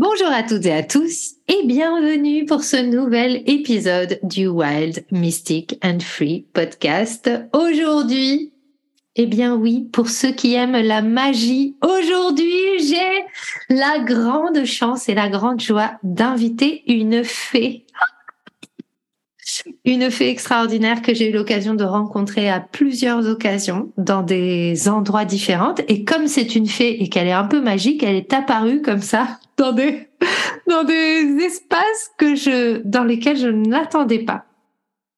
[0.00, 5.76] Bonjour à toutes et à tous et bienvenue pour ce nouvel épisode du Wild Mystic
[5.82, 7.28] and Free podcast.
[7.52, 8.52] Aujourd'hui,
[9.16, 13.24] eh bien oui, pour ceux qui aiment la magie, aujourd'hui j'ai
[13.70, 17.84] la grande chance et la grande joie d'inviter une fée
[19.84, 25.24] une fée extraordinaire que j'ai eu l'occasion de rencontrer à plusieurs occasions dans des endroits
[25.24, 25.74] différents.
[25.88, 29.02] Et comme c'est une fée et qu'elle est un peu magique, elle est apparue comme
[29.02, 30.08] ça dans des,
[30.68, 34.44] dans des espaces que je, dans lesquels je ne l'attendais pas.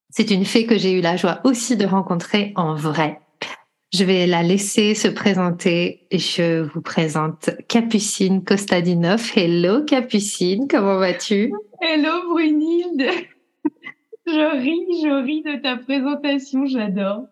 [0.09, 3.19] C'est une fée que j'ai eu la joie aussi de rencontrer en vrai.
[3.93, 6.07] Je vais la laisser se présenter.
[6.11, 9.31] Je vous présente Capucine Kostadinov.
[9.35, 11.53] Hello Capucine, comment vas-tu?
[11.81, 13.09] Hello Brunilde
[14.33, 17.27] je ris, je ris de ta présentation, j'adore.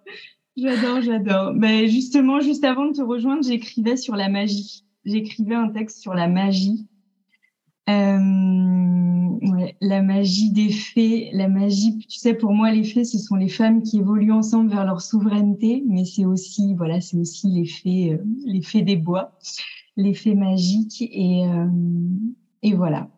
[0.58, 1.53] J'adore, j'adore.
[1.53, 4.83] Mais justement, juste avant de te rejoindre, j'écrivais sur la magie.
[5.06, 6.88] J'écrivais un texte sur la magie.
[7.89, 8.19] Euh,
[9.81, 13.50] la magie des fées, la magie, tu sais, pour moi, les fées, ce sont les
[13.50, 18.13] femmes qui évoluent ensemble vers leur souveraineté, mais c'est aussi, voilà, c'est aussi les fées,
[18.13, 19.38] euh, les fées des bois,
[19.95, 21.67] les fées magiques, et, euh,
[22.61, 23.09] et voilà.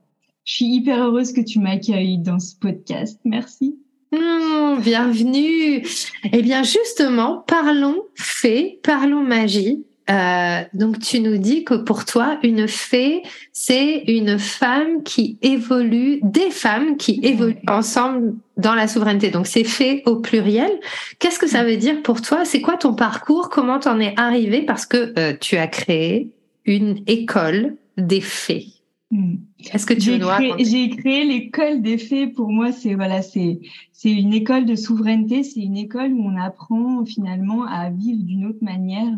[0.43, 3.19] Je suis hyper heureuse que tu m'accueilles dans ce podcast.
[3.25, 3.77] Merci.
[4.11, 5.85] Mmh, bienvenue.
[6.33, 9.85] Eh bien, justement, parlons fée, parlons magie.
[10.09, 13.21] Euh, donc, tu nous dis que pour toi, une fée,
[13.53, 19.29] c'est une femme qui évolue, des femmes qui évoluent ensemble dans la souveraineté.
[19.29, 20.71] Donc, c'est fée au pluriel.
[21.19, 22.45] Qu'est-ce que ça veut dire pour toi?
[22.45, 23.49] C'est quoi ton parcours?
[23.49, 26.31] Comment t'en es arrivé Parce que euh, tu as créé
[26.65, 28.67] une école des fées.
[29.11, 29.35] Hmm.
[29.73, 32.27] Est-ce que tu créé, J'ai créé l'école des fées.
[32.27, 33.59] Pour moi, c'est voilà, c'est
[33.91, 35.43] c'est une école de souveraineté.
[35.43, 39.17] C'est une école où on apprend finalement à vivre d'une autre manière.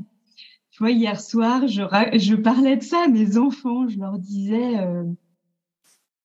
[0.72, 1.84] Tu vois, hier soir, je
[2.18, 3.88] je parlais de ça à mes enfants.
[3.88, 5.04] Je leur disais euh,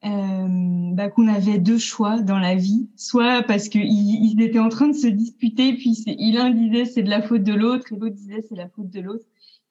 [0.04, 0.46] euh,
[0.94, 4.88] bah, qu'on avait deux choix dans la vie, soit parce qu'ils ils étaient en train
[4.88, 5.96] de se disputer, puis
[6.32, 9.00] l'un disait c'est de la faute de l'autre et l'autre disait c'est la faute de
[9.00, 9.24] l'autre.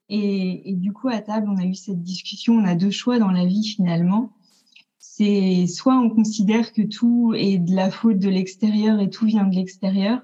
[0.09, 2.53] Et, et, du coup, à table, on a eu cette discussion.
[2.53, 4.31] On a deux choix dans la vie finalement.
[5.17, 9.47] C'est soit on considère que tout est de la faute de l'extérieur et tout vient
[9.47, 10.21] de l'extérieur,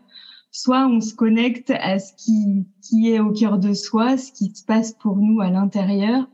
[0.52, 4.54] soit on se connecte à ce qui, qui est au cœur de soi, ce qui
[4.54, 6.30] se passe pour nous à l'intérieur.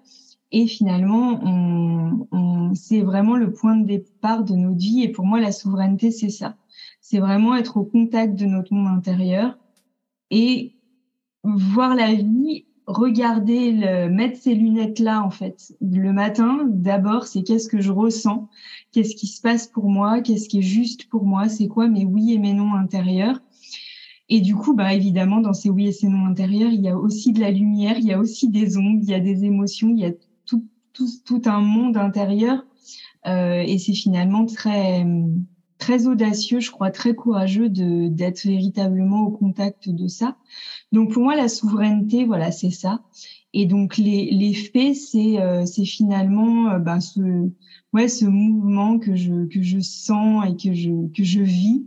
[0.51, 5.03] Et finalement, on, on c'est vraiment le point de départ de notre vie.
[5.03, 6.57] Et pour moi, la souveraineté, c'est ça.
[6.99, 9.57] C'est vraiment être au contact de notre monde intérieur
[10.31, 10.75] et
[11.43, 17.67] voir la vie regarder, le, mettre ces lunettes-là, en fait, le matin, d'abord, c'est qu'est-ce
[17.67, 18.49] que je ressens,
[18.91, 22.05] qu'est-ce qui se passe pour moi, qu'est-ce qui est juste pour moi, c'est quoi mes
[22.05, 23.39] oui et mes non intérieurs?
[24.27, 26.97] Et du coup, bah, évidemment, dans ces oui et ces non intérieurs, il y a
[26.97, 29.89] aussi de la lumière, il y a aussi des ondes, il y a des émotions,
[29.89, 30.11] il y a
[30.45, 32.65] tout, tout, tout un monde intérieur.
[33.27, 35.05] Euh, et c'est finalement très,
[35.79, 40.37] très audacieux, je crois, très courageux de d'être véritablement au contact de ça.
[40.91, 43.01] Donc pour moi, la souveraineté, voilà, c'est ça.
[43.53, 47.49] Et donc les, les faits, c'est euh, finalement euh, ben, ce
[47.93, 51.83] ouais ce mouvement que je que je sens et que je que je vis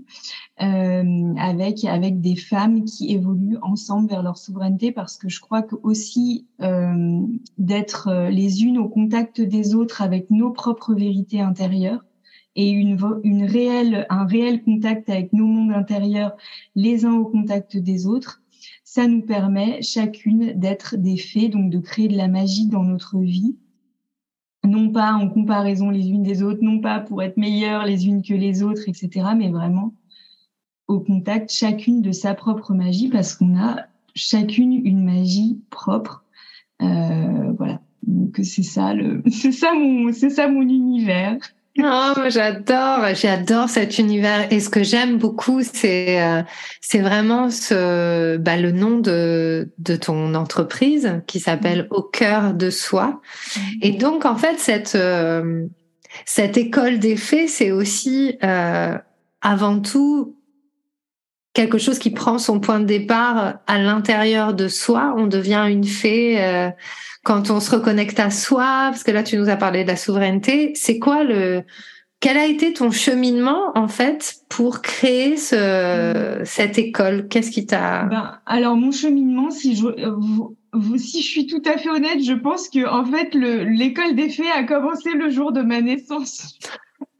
[0.60, 5.62] euh, avec avec des femmes qui évoluent ensemble vers leur souveraineté parce que je crois
[5.62, 7.20] que aussi euh,
[7.58, 12.04] d'être euh, les unes au contact des autres avec nos propres vérités intérieures
[12.54, 12.96] et une,
[13.44, 16.36] réelle, un réel contact avec nos mondes intérieurs,
[16.74, 18.42] les uns au contact des autres,
[18.84, 23.18] ça nous permet chacune d'être des fées, donc de créer de la magie dans notre
[23.18, 23.56] vie,
[24.64, 28.22] non pas en comparaison les unes des autres, non pas pour être meilleures les unes
[28.22, 29.94] que les autres, etc., mais vraiment
[30.88, 36.24] au contact chacune de sa propre magie, parce qu'on a chacune une magie propre.
[36.82, 37.80] Euh, voilà.
[38.02, 41.38] Donc c'est ça le, c'est ça mon, c'est ça mon univers.
[41.78, 44.52] Oh, j'adore, j'adore cet univers.
[44.52, 46.42] Et ce que j'aime beaucoup, c'est euh,
[46.82, 51.94] c'est vraiment ce bah, le nom de de ton entreprise qui s'appelle mm.
[51.94, 53.20] Au cœur de soi.
[53.56, 53.60] Mm.
[53.80, 55.66] Et donc en fait cette euh,
[56.26, 58.98] cette école des faits, c'est aussi euh,
[59.40, 60.36] avant tout
[61.54, 65.14] quelque chose qui prend son point de départ à l'intérieur de soi.
[65.16, 66.70] On devient une fée euh,
[67.24, 68.88] quand on se reconnecte à soi.
[68.90, 70.72] Parce que là, tu nous as parlé de la souveraineté.
[70.74, 71.62] C'est quoi le
[72.22, 77.26] quel a été ton cheminement en fait pour créer ce, cette école?
[77.26, 79.88] Qu'est-ce qui t'a ben, Alors mon cheminement, si je
[80.98, 84.50] si je suis tout à fait honnête, je pense que en fait l'école des fées
[84.50, 86.60] a commencé le jour de ma naissance.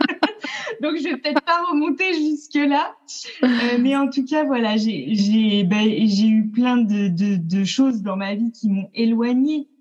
[0.82, 2.94] Donc, je vais peut-être pas remonter jusque-là.
[3.42, 3.48] Euh,
[3.80, 8.34] mais en tout cas, voilà, j'ai ben, eu plein de, de, de, choses dans ma
[8.34, 9.71] vie qui m'ont éloignée euh,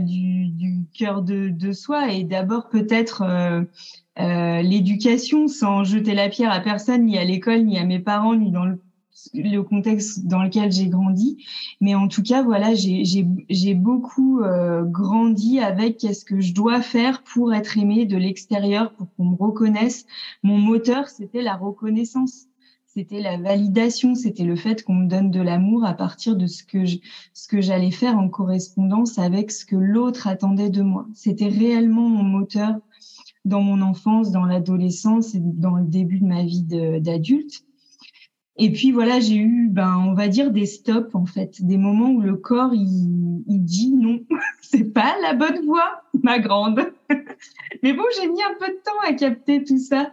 [0.00, 2.12] du, du cœur de, soi.
[2.12, 3.62] Et d'abord, peut-être euh,
[4.18, 8.34] euh, l'éducation, sans jeter la pierre à personne, ni à l'école, ni à mes parents,
[8.34, 8.80] ni dans le
[9.34, 11.44] le contexte dans lequel j'ai grandi.
[11.80, 17.22] Mais en tout cas, voilà, j'ai beaucoup euh, grandi avec qu'est-ce que je dois faire
[17.22, 20.06] pour être aimé de l'extérieur, pour qu'on me reconnaisse.
[20.42, 22.46] Mon moteur, c'était la reconnaissance.
[23.00, 26.62] C'était la validation, c'était le fait qu'on me donne de l'amour à partir de ce
[26.62, 26.84] que
[27.32, 31.06] ce que j'allais faire en correspondance avec ce que l'autre attendait de moi.
[31.14, 32.74] C'était réellement mon moteur
[33.46, 37.64] dans mon enfance, dans l'adolescence et dans le début de ma vie d'adulte.
[38.56, 42.10] Et puis voilà, j'ai eu, ben, on va dire des stops en fait, des moments
[42.10, 44.20] où le corps il, il dit non,
[44.60, 46.80] c'est pas la bonne voie, ma grande.
[47.82, 50.12] Mais bon, j'ai mis un peu de temps à capter tout ça.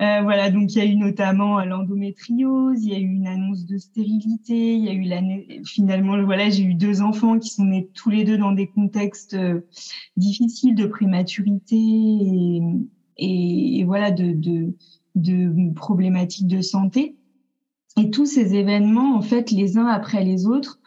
[0.00, 3.66] Euh, voilà, donc il y a eu notamment l'endométriose, il y a eu une annonce
[3.66, 7.64] de stérilité, il y a eu l'année, finalement, voilà, j'ai eu deux enfants qui sont
[7.64, 9.60] nés tous les deux dans des contextes euh,
[10.16, 12.60] difficiles de prématurité et,
[13.18, 14.74] et, voilà de, de,
[15.14, 17.16] de problématiques de santé.
[17.96, 20.80] Et tous ces événements, en fait, les uns après les autres,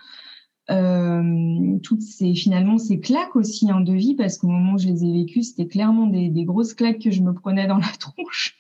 [0.72, 4.88] euh, toutes ces finalement ces claques aussi en de vie, parce qu'au moment où je
[4.88, 8.57] les ai vécues, c'était clairement des, grosses claques que je me prenais dans la tronche.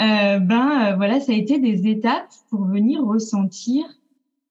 [0.00, 3.84] euh, ben euh, voilà, ça a été des étapes pour venir ressentir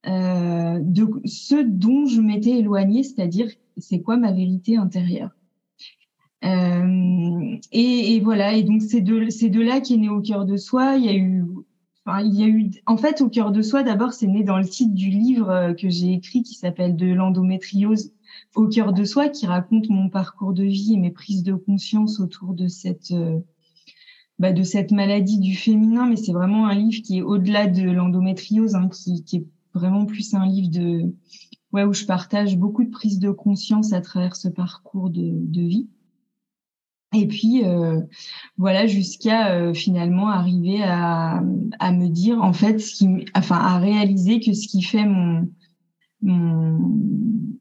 [0.06, 5.30] de ce dont je m'étais éloignée, c'est-à-dire c'est quoi ma vérité intérieure.
[7.72, 10.98] Et, voilà, et donc c'est de de là qui est né au cœur de soi.
[10.98, 11.46] Il y a eu
[12.06, 14.68] il y a eu, en fait, au cœur de soi, d'abord, c'est né dans le
[14.68, 18.12] titre du livre euh, que j'ai écrit qui s'appelle De l'endométriose
[18.56, 22.20] au cœur de soi, qui raconte mon parcours de vie et mes prises de conscience
[22.20, 23.40] autour de cette, euh,
[24.38, 24.52] bah,
[24.92, 26.08] maladie du féminin.
[26.08, 30.34] Mais c'est vraiment un livre qui est au-delà de l'endométriose, hein, qui, est vraiment plus
[30.34, 31.14] un livre de,
[31.72, 35.88] ouais, où je partage beaucoup de prises de conscience à travers ce parcours de vie.
[37.14, 38.02] Et puis euh,
[38.58, 41.42] voilà jusqu'à euh, finalement arriver à,
[41.80, 45.48] à, me dire en fait ce qui enfin à réaliser que ce qui fait mon,
[46.22, 46.80] mon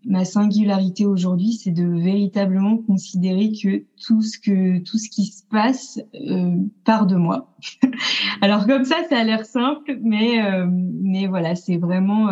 [0.04, 5.42] ma singularité aujourd'hui c'est de véritablement considérer que tout ce que tout ce qui se
[5.50, 7.54] passe euh, part de moi.
[8.40, 12.28] Alors comme ça ça a l'air simple mais mais voilà c'est vraiment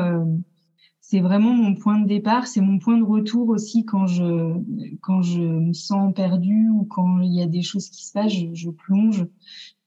[1.11, 4.55] c'est vraiment mon point de départ, c'est mon point de retour aussi quand je
[5.03, 8.33] quand je me sens perdue ou quand il y a des choses qui se passent,
[8.33, 9.27] je, plonge.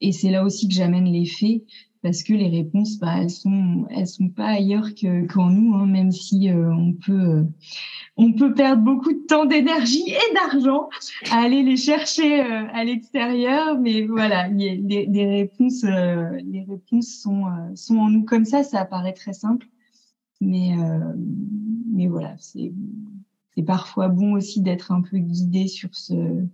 [0.01, 1.63] Et c'est là aussi que j'amène les faits
[2.01, 5.85] parce que les réponses, bah, elles sont elles sont pas ailleurs que qu'en nous, hein,
[5.85, 7.43] même si euh, on peut euh,
[8.17, 10.89] on peut perdre beaucoup de temps, d'énergie et d'argent
[11.31, 17.45] à aller les chercher euh, à l'extérieur, mais voilà, les, les réponses les réponses sont
[17.75, 19.67] sont en nous comme ça, ça apparaît très simple
[20.43, 21.13] mais, euh,
[21.91, 22.73] mais voilà, c'est
[23.65, 26.45] parfois bon aussi d'être un peu guidé sur, ce,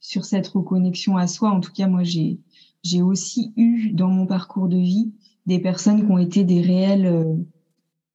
[0.00, 1.50] sur cette reconnexion à soi.
[1.50, 5.12] En tout cas, moi, j'ai aussi eu dans mon parcours de vie
[5.46, 7.36] des personnes qui ont été des réels, euh,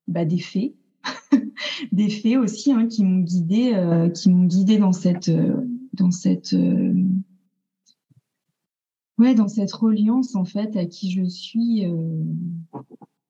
[0.08, 0.74] bah, des faits,
[1.92, 5.32] des faits aussi, hein, qui m'ont guidé, euh, qui m'ont guidé dans cette,
[5.94, 6.56] dans cette,
[9.18, 11.86] ouais, dans cette reliance en fait à qui je suis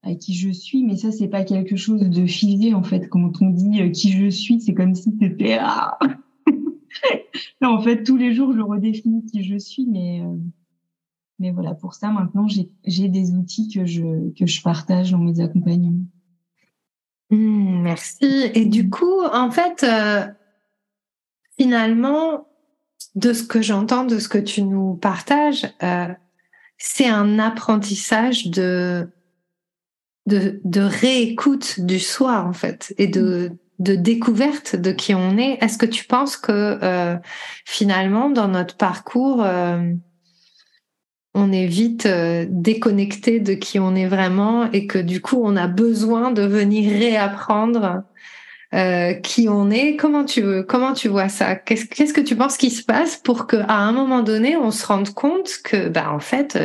[0.03, 3.08] à qui je suis, mais ça, c'est pas quelque chose de figé, en fait.
[3.08, 5.58] Quand on dit euh, qui je suis, c'est comme si c'était...
[5.60, 6.00] Ah
[7.62, 10.22] non, en fait, tous les jours, je redéfinis qui je suis, mais...
[10.22, 10.36] Euh,
[11.39, 15.39] mais voilà, pour ça, maintenant, j'ai des outils que je, que je partage dans mes
[15.39, 16.05] accompagnements.
[17.31, 18.51] Mmh, merci.
[18.53, 20.27] Et du coup, en fait, euh,
[21.58, 22.48] finalement,
[23.15, 25.65] de ce que j'entends, de ce que tu nous partages,
[26.77, 29.10] c'est un apprentissage de
[30.28, 33.58] de, de réécoute du soi en fait et de, mm.
[33.80, 35.58] de découverte de qui on est.
[35.62, 37.16] Est-ce que tu penses que euh,
[37.66, 39.82] finalement dans notre parcours euh,
[41.34, 45.56] on est vite euh, déconnecté de qui on est vraiment et que du coup on
[45.56, 48.04] a besoin de venir réapprendre
[49.24, 49.98] qui on est?
[49.98, 51.58] Comment tu veux Comment tu vois ça?
[51.58, 54.86] Qu'est-ce que tu penses qui se passe pour que à un moment donné on se
[54.86, 56.58] rende compte que bah en fait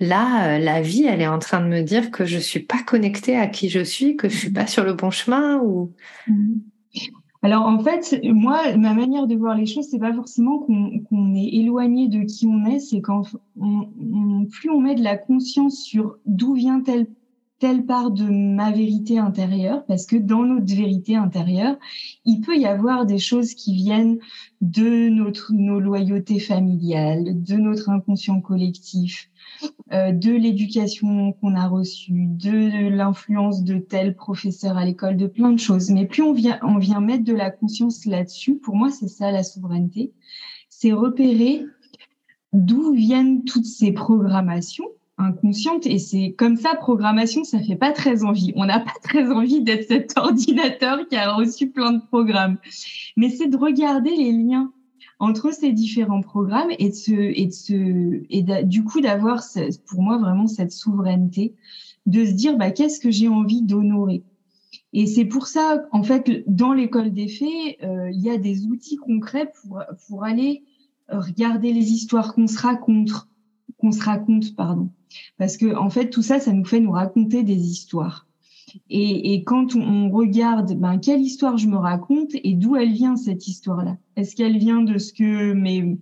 [0.00, 3.36] là, la vie, elle est en train de me dire que je suis pas connectée
[3.36, 5.92] à qui je suis, que je suis pas sur le bon chemin ou.
[6.26, 6.54] Mmh.
[7.42, 11.54] Alors en fait, moi, ma manière de voir les choses, c'est pas forcément qu'on est
[11.54, 13.22] éloigné de qui on est, c'est quand
[14.50, 17.06] plus on met de la conscience sur d'où vient telle
[17.58, 21.76] telle part de ma vérité intérieure, parce que dans notre vérité intérieure,
[22.24, 24.18] il peut y avoir des choses qui viennent
[24.60, 29.28] de notre nos loyautés familiales, de notre inconscient collectif,
[29.92, 35.50] euh, de l'éducation qu'on a reçue, de l'influence de tel professeur à l'école, de plein
[35.50, 35.90] de choses.
[35.90, 39.32] Mais plus on vient, on vient mettre de la conscience là-dessus, pour moi, c'est ça
[39.32, 40.12] la souveraineté,
[40.68, 41.64] c'est repérer
[42.52, 44.88] d'où viennent toutes ces programmations
[45.18, 45.86] inconscientes.
[45.86, 48.52] Et c'est comme ça, programmation, ça fait pas très envie.
[48.56, 52.58] On n'a pas très envie d'être cet ordinateur qui a reçu plein de programmes.
[53.16, 54.72] Mais c'est de regarder les liens
[55.20, 59.42] entre ces différents programmes et de se, et de se, et du coup d'avoir
[59.86, 61.54] pour moi vraiment cette souveraineté
[62.06, 64.22] de se dire bah qu'est-ce que j'ai envie d'honorer?
[64.92, 68.66] Et c'est pour ça en fait dans l'école des faits euh, il y a des
[68.66, 70.62] outils concrets pour pour aller
[71.08, 73.10] regarder les histoires qu'on se raconte
[73.78, 74.90] qu'on se raconte pardon
[75.38, 78.28] parce que en fait tout ça ça nous fait nous raconter des histoires.
[78.90, 83.46] Et, quand on, regarde, ben, quelle histoire je me raconte et d'où elle vient cette
[83.46, 83.96] histoire-là?
[84.16, 85.98] Est-ce qu'elle vient de ce que mes,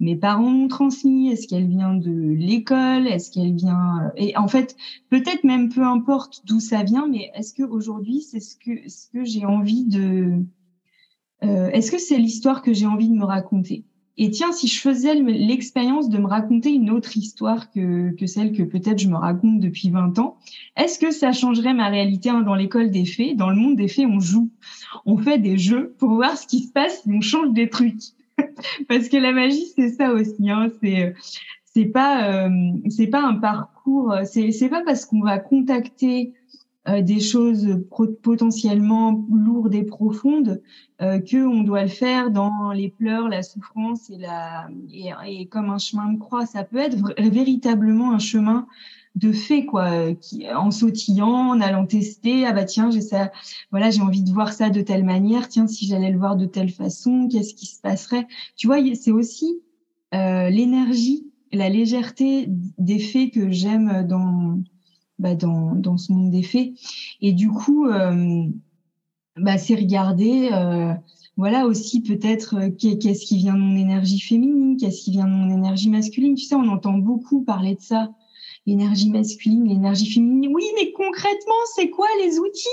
[0.00, 1.30] mes parents m'ont transmis?
[1.30, 3.06] Est-ce qu'elle vient de l'école?
[3.06, 4.76] Est-ce qu'elle vient Et en fait,
[5.10, 9.08] peut-être même peu importe d'où ça vient, mais est-ce que aujourd'hui c'est ce que ce
[9.10, 10.44] que j'ai envie de
[11.44, 13.84] euh, Est-ce que c'est l'histoire que j'ai envie de me raconter?
[14.18, 18.52] Et tiens, si je faisais l'expérience de me raconter une autre histoire que, que celle
[18.52, 20.38] que peut-être je me raconte depuis 20 ans,
[20.76, 23.88] est-ce que ça changerait ma réalité hein, Dans l'école des faits, dans le monde des
[23.88, 24.50] faits, on joue,
[25.04, 28.00] on fait des jeux pour voir ce qui se passe, on change des trucs.
[28.88, 30.50] Parce que la magie, c'est ça aussi.
[30.50, 31.14] Hein, c'est
[31.64, 32.50] c'est pas euh,
[32.88, 34.14] c'est pas un parcours.
[34.24, 36.32] C'est c'est pas parce qu'on va contacter
[37.02, 37.84] des choses
[38.22, 40.62] potentiellement lourdes et profondes
[41.02, 45.46] euh, que on doit le faire dans les pleurs, la souffrance et la et, et,
[45.46, 46.46] comme un chemin de croix.
[46.46, 48.66] Ça peut être véritablement un chemin
[49.16, 52.46] de fait quoi, qui en sautillant, en allant tester.
[52.46, 53.32] Ah bah tiens, j'ai ça.
[53.70, 55.48] Voilà, j'ai envie de voir ça de telle manière.
[55.48, 58.26] Tiens, si j'allais le voir de telle façon, qu'est-ce qui se passerait?
[58.56, 59.60] Tu vois, c'est aussi
[60.14, 64.60] euh, l'énergie, la légèreté des faits que j'aime dans
[65.18, 66.72] bah, dans, dans ce monde des faits.
[67.20, 68.44] Et du coup, euh,
[69.36, 70.92] bah, c'est regarder, euh,
[71.36, 75.32] voilà aussi peut-être euh, qu'est-ce qui vient de mon énergie féminine, qu'est-ce qui vient de
[75.32, 76.34] mon énergie masculine.
[76.34, 78.10] Tu sais, on entend beaucoup parler de ça,
[78.66, 80.50] l'énergie masculine, l'énergie féminine.
[80.54, 82.68] Oui, mais concrètement, c'est quoi les outils?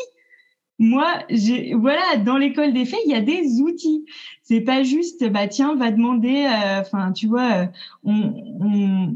[0.79, 4.05] Moi, j'ai voilà, dans l'école des faits, il y a des outils.
[4.41, 6.47] C'est pas juste, bah tiens, va demander.
[6.81, 7.69] Enfin, tu vois,
[8.03, 9.15] on, on,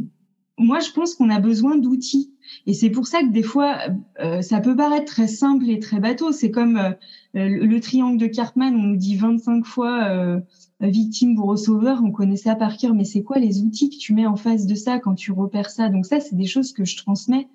[0.57, 2.31] moi, je pense qu'on a besoin d'outils.
[2.67, 3.77] Et c'est pour ça que des fois,
[4.19, 6.33] euh, ça peut paraître très simple et très bateau.
[6.33, 6.91] C'est comme euh,
[7.33, 10.41] le, triangle de Cartman, on nous dit 25 fois euh,
[10.81, 14.13] victime, bourreau, sauveur, on connaît ça par cœur, mais c'est quoi les outils que tu
[14.13, 15.87] mets en face de ça quand tu repères ça?
[15.87, 17.47] Donc ça, c'est des choses que je transmets.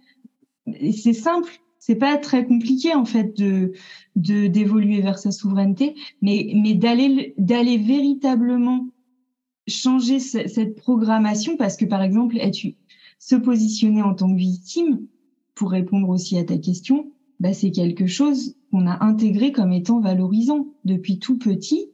[0.67, 3.73] Et c'est simple, c'est pas très compliqué en fait de
[4.17, 8.87] d'évoluer vers sa souveraineté, mais mais d'aller d'aller véritablement
[9.69, 12.77] changer cette programmation parce que par exemple, es-tu
[13.23, 15.07] se positionner en tant que victime,
[15.55, 20.01] pour répondre aussi à ta question, bah, c'est quelque chose qu'on a intégré comme étant
[20.01, 20.67] valorisant.
[20.85, 21.87] Depuis tout petit,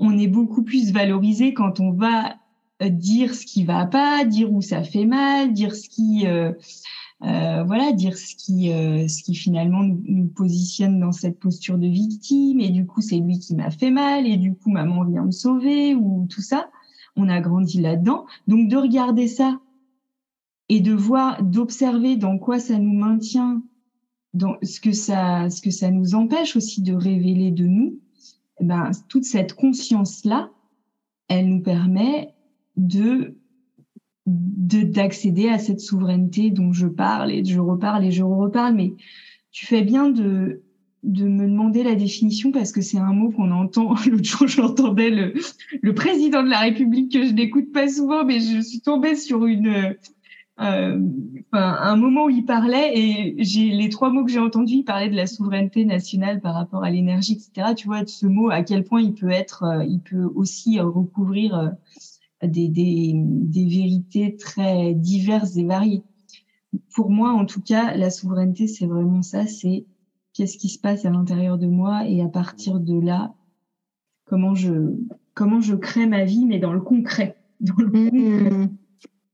[0.00, 2.34] on est beaucoup plus valorisé quand on va
[2.82, 6.50] euh, dire ce qui va pas, dire où ça fait mal, dire ce qui euh,
[7.22, 11.86] euh, voilà, dire ce qui ce qui finalement nous, nous, positionne dans cette posture de
[11.86, 15.24] victime et du coup c'est lui qui m'a fait mal et du coup maman vient
[15.24, 16.68] me sauver ou tout ça.
[17.14, 18.26] On a grandi là-dedans.
[18.48, 19.60] Donc de regarder ça
[20.68, 23.62] et de voir, d'observer dans quoi ça nous maintient,
[24.34, 27.98] dans ce que ça, ce que ça nous empêche aussi de révéler de nous,
[28.60, 30.50] eh ben, toute cette conscience-là,
[31.28, 32.34] elle nous permet
[32.76, 33.34] de
[34.26, 38.74] d'accéder à cette souveraineté dont je parle et je reparle et je reparle.
[38.74, 38.92] Mais
[39.52, 40.62] tu fais bien de
[41.04, 43.94] de me demander la définition parce que c'est un mot qu'on entend.
[44.10, 45.32] L'autre jour, j'entendais le,
[45.80, 49.46] le président de la République que je n'écoute pas souvent, mais je suis tombée sur
[49.46, 49.96] une
[50.60, 51.00] euh,
[51.52, 55.08] un moment où il parlait et j'ai les trois mots que j'ai entendus, il parlait
[55.08, 57.74] de la souveraineté nationale par rapport à l'énergie, etc.
[57.76, 61.54] Tu vois, ce mot à quel point il peut être, euh, il peut aussi recouvrir
[61.56, 61.68] euh,
[62.42, 66.02] des, des, des vérités très diverses et variées.
[66.94, 69.86] Pour moi, en tout cas, la souveraineté, c'est vraiment ça, c'est
[70.34, 73.32] qu'est-ce qui se passe à l'intérieur de moi et à partir de là,
[74.24, 74.94] comment je
[75.34, 78.50] comment je crée ma vie, mais dans le concret, dans le concret.
[78.50, 78.76] Mmh.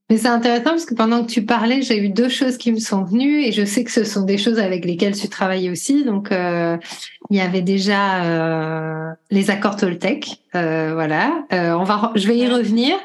[0.09, 2.77] Mais c'est intéressant parce que pendant que tu parlais, j'ai eu deux choses qui me
[2.77, 6.03] sont venues et je sais que ce sont des choses avec lesquelles tu travailles aussi.
[6.03, 6.77] Donc, euh,
[7.31, 11.45] il y avait déjà euh, les accords Toltec, euh, voilà.
[11.51, 12.95] Euh, on va, je vais y revenir,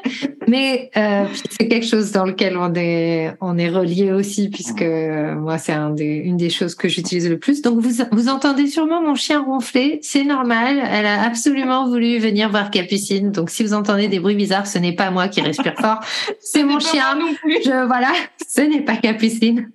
[0.51, 5.57] mais euh, c'est quelque chose dans lequel on est, on est relié aussi puisque moi
[5.57, 7.61] c'est un des, une des choses que j'utilise le plus.
[7.61, 10.83] Donc vous, vous entendez sûrement mon chien ronfler, c'est normal.
[10.91, 13.31] Elle a absolument voulu venir voir Capucine.
[13.31, 16.01] Donc si vous entendez des bruits bizarres, ce n'est pas moi qui respire fort,
[16.41, 17.17] c'est mon chien.
[17.45, 18.11] Je voilà,
[18.45, 19.71] ce n'est pas Capucine.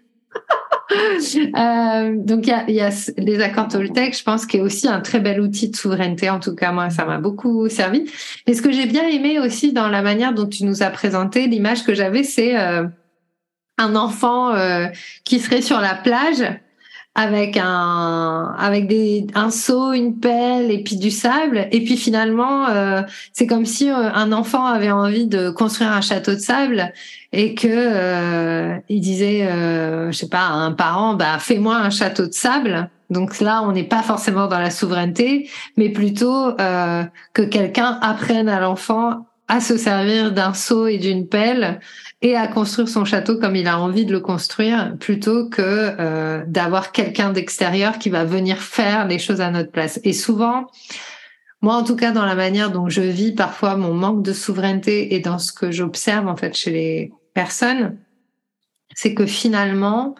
[1.56, 4.88] Euh, donc il y a, y a, les accords Toltec, je pense, qui est aussi
[4.88, 6.28] un très bel outil de souveraineté.
[6.30, 8.10] En tout cas, moi, ça m'a beaucoup servi.
[8.46, 11.46] Et ce que j'ai bien aimé aussi dans la manière dont tu nous as présenté,
[11.46, 12.84] l'image que j'avais, c'est euh,
[13.78, 14.86] un enfant euh,
[15.24, 16.44] qui serait sur la plage
[17.16, 21.66] avec un avec des un seau, une pelle et puis du sable.
[21.72, 23.00] Et puis finalement euh,
[23.32, 26.92] c'est comme si euh, un enfant avait envie de construire un château de sable
[27.32, 31.90] et que euh, il disait euh, je sais pas à un parent bah fais-moi un
[31.90, 32.90] château de sable.
[33.08, 38.60] Donc là on n'est pas forcément dans la souveraineté mais plutôt que quelqu'un apprenne à
[38.60, 41.80] l'enfant à se servir d'un seau et d'une pelle
[42.26, 46.42] et à construire son château comme il a envie de le construire plutôt que euh,
[46.48, 50.00] d'avoir quelqu'un d'extérieur qui va venir faire les choses à notre place.
[50.02, 50.66] Et souvent,
[51.60, 55.14] moi en tout cas dans la manière dont je vis parfois mon manque de souveraineté
[55.14, 57.96] et dans ce que j'observe en fait chez les personnes,
[58.92, 60.16] c'est que finalement,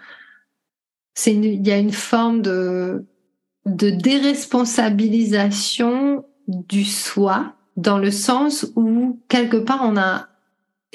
[1.15, 3.05] c'est il y a une forme de
[3.65, 10.29] de déresponsabilisation du soi dans le sens où quelque part on a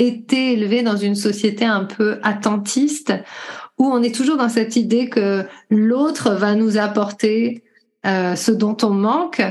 [0.07, 3.13] été élevé dans une société un peu attentiste
[3.77, 7.63] où on est toujours dans cette idée que l'autre va nous apporter
[8.05, 9.41] euh, ce dont on manque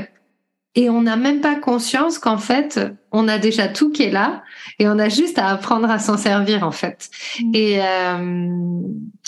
[0.75, 2.79] et on n'a même pas conscience qu'en fait
[3.11, 4.43] on a déjà tout qui est là
[4.79, 7.09] et on a juste à apprendre à s'en servir en fait
[7.41, 7.51] mmh.
[7.53, 8.81] et euh,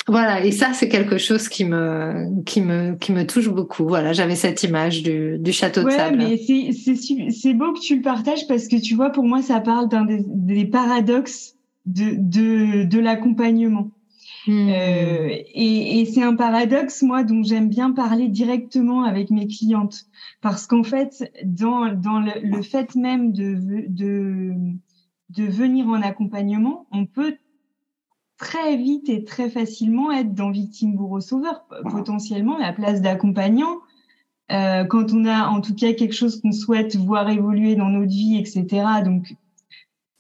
[0.07, 4.13] voilà et ça c'est quelque chose qui me qui me qui me touche beaucoup voilà
[4.13, 8.48] j'avais cette image du, du château de sable mais c'est beau que tu le partages
[8.48, 11.55] parce que tu vois pour moi ça parle d'un des, des paradoxes
[11.86, 13.91] de de de l'accompagnement
[14.48, 14.69] mmh.
[14.69, 20.05] euh, et, et c'est un paradoxe, moi, dont j'aime bien parler directement avec mes clientes.
[20.42, 24.53] Parce qu'en fait, dans, dans le, le, fait même de, de,
[25.29, 27.35] de venir en accompagnement, on peut
[28.44, 33.77] très vite et très facilement être dans victime bourreau sauveur, potentiellement à la place d'accompagnant.
[34.51, 38.12] Euh, quand on a en tout cas quelque chose qu'on souhaite voir évoluer dans notre
[38.12, 38.68] vie, etc.
[39.06, 39.34] Donc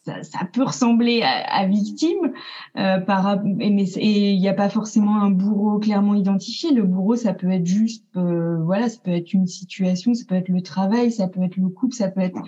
[0.05, 2.31] ça, ça peut ressembler à, à victime,
[2.77, 6.71] euh, par, mais et il n'y a pas forcément un bourreau clairement identifié.
[6.71, 10.35] Le bourreau, ça peut être juste, euh, voilà, ça peut être une situation, ça peut
[10.35, 12.39] être le travail, ça peut être le couple, ça peut être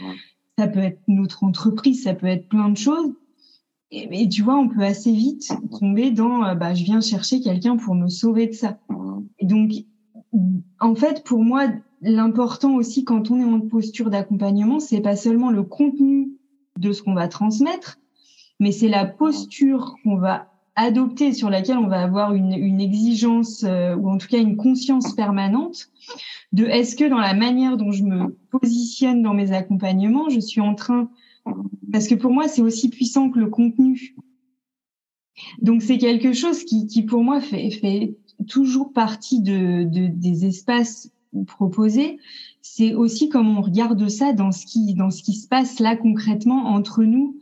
[0.57, 3.11] ça peut être notre entreprise, ça peut être plein de choses.
[3.91, 7.41] Et, et tu vois, on peut assez vite tomber dans, euh, bah, je viens chercher
[7.41, 8.77] quelqu'un pour me sauver de ça.
[9.39, 9.71] Et donc,
[10.79, 11.67] en fait, pour moi,
[12.01, 16.31] l'important aussi quand on est en posture d'accompagnement, c'est pas seulement le contenu
[16.77, 17.99] de ce qu'on va transmettre,
[18.59, 23.63] mais c'est la posture qu'on va adopter sur laquelle on va avoir une, une exigence
[23.63, 25.87] euh, ou en tout cas une conscience permanente
[26.51, 30.59] de est-ce que dans la manière dont je me positionne dans mes accompagnements, je suis
[30.59, 31.09] en train
[31.91, 34.15] parce que pour moi c'est aussi puissant que le contenu.
[35.61, 38.15] Donc c'est quelque chose qui, qui pour moi fait, fait
[38.47, 41.11] toujours partie de, de des espaces
[41.47, 42.17] proposés.
[42.61, 45.95] C'est aussi comme on regarde ça dans ce qui dans ce qui se passe là
[45.95, 47.37] concrètement entre nous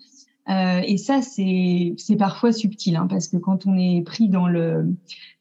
[0.49, 4.93] euh, et ça, c'est parfois subtil, hein, parce que quand on est pris dans le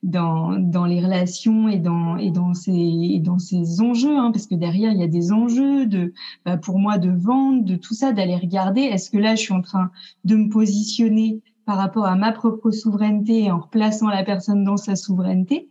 [0.05, 4.47] dans dans les relations et dans et dans ces et dans ces enjeux, hein, parce
[4.47, 6.13] que derrière il y a des enjeux de
[6.45, 8.83] bah, pour moi de vendre, de tout ça, d'aller regarder.
[8.83, 9.91] Est-ce que là je suis en train
[10.25, 14.95] de me positionner par rapport à ma propre souveraineté en replaçant la personne dans sa
[14.95, 15.69] souveraineté?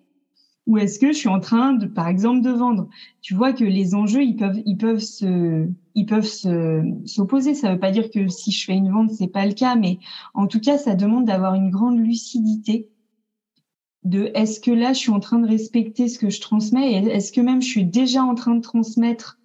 [0.68, 2.88] Ou est-ce que je suis en train de, par exemple, de vendre?
[3.22, 7.54] Tu vois que les enjeux, ils peuvent, ils peuvent se, ils peuvent se, s'opposer.
[7.54, 9.76] Ça ne veut pas dire que si je fais une vente, c'est pas le cas,
[9.76, 10.00] mais
[10.34, 12.88] en tout cas, ça demande d'avoir une grande lucidité
[14.04, 17.06] de est-ce que là, je suis en train de respecter ce que je transmets et
[17.08, 19.40] est-ce que même je suis déjà en train de transmettre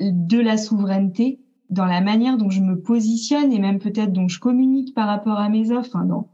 [0.00, 4.38] de la souveraineté dans la manière dont je me positionne et même peut-être dont je
[4.38, 6.28] communique par rapport à mes offres, hein, dans,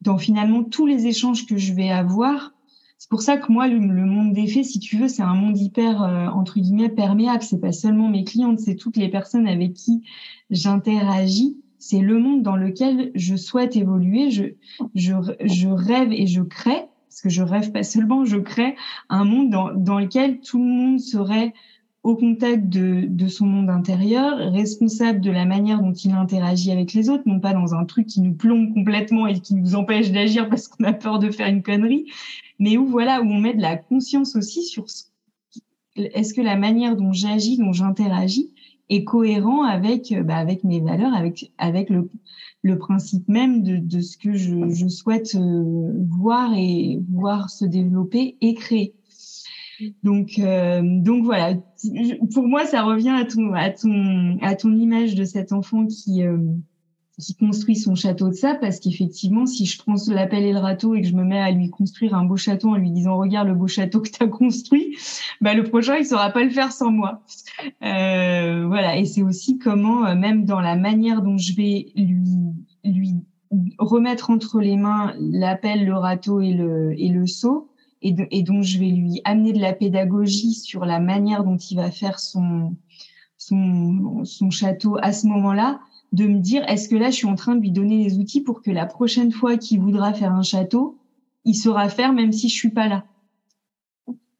[0.00, 2.52] dans finalement tous les échanges que je vais avoir
[3.00, 5.56] c'est pour ça que moi, le, monde des faits, si tu veux, c'est un monde
[5.58, 7.42] hyper, euh, entre guillemets, perméable.
[7.42, 10.02] C'est pas seulement mes clientes, c'est toutes les personnes avec qui
[10.50, 11.56] j'interagis.
[11.78, 14.30] C'est le monde dans lequel je souhaite évoluer.
[14.30, 14.44] Je,
[14.94, 18.76] je, je rêve et je crée, parce que je rêve pas seulement, je crée
[19.08, 21.54] un monde dans, dans lequel tout le monde serait
[22.02, 26.92] au contact de, de, son monde intérieur, responsable de la manière dont il interagit avec
[26.92, 30.10] les autres, non pas dans un truc qui nous plombe complètement et qui nous empêche
[30.10, 32.06] d'agir parce qu'on a peur de faire une connerie,
[32.60, 34.86] mais où voilà où on met de la conscience aussi sur
[35.96, 38.52] est-ce que la manière dont j'agis, dont j'interagis,
[38.88, 42.08] est cohérent avec bah, avec mes valeurs, avec avec le
[42.62, 47.64] le principe même de, de ce que je, je souhaite euh, voir et voir se
[47.64, 48.94] développer et créer.
[50.02, 51.54] Donc, euh, donc voilà.
[52.34, 56.22] Pour moi, ça revient à ton, à ton, à ton image de cet enfant qui,
[56.22, 56.36] euh,
[57.20, 60.94] qui construit son château de sable, parce qu'effectivement, si je prends l'appel et le râteau
[60.94, 63.48] et que je me mets à lui construire un beau château en lui disant regarde
[63.48, 64.96] le beau château que tu as construit,
[65.40, 67.22] bah le prochain il saura pas le faire sans moi.
[67.82, 68.96] Euh, voilà.
[68.96, 72.24] Et c'est aussi comment, euh, même dans la manière dont je vais lui,
[72.84, 73.14] lui
[73.78, 77.70] remettre entre les mains l'appel, le râteau et le, et le seau
[78.02, 81.76] et, et donc je vais lui amener de la pédagogie sur la manière dont il
[81.76, 82.76] va faire son,
[83.36, 85.80] son, son château à ce moment-là,
[86.12, 88.40] de me dire est-ce que là je suis en train de lui donner les outils
[88.40, 90.98] pour que la prochaine fois qu'il voudra faire un château,
[91.44, 93.04] il saura faire même si je suis pas là.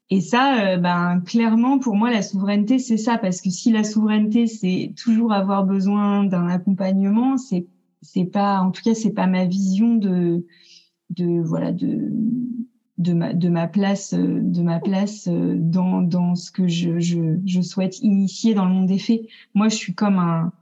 [0.09, 3.83] Et ça, euh, ben clairement pour moi la souveraineté c'est ça parce que si la
[3.83, 7.65] souveraineté c'est toujours avoir besoin d'un accompagnement, c'est
[8.01, 10.45] c'est pas en tout cas c'est pas ma vision de
[11.11, 12.11] de voilà de
[13.01, 16.99] de ma, de ma place, euh, de ma place euh, dans, dans ce que je,
[16.99, 19.21] je, je souhaite initier dans le monde des faits.
[19.53, 20.53] Moi, je suis comme un,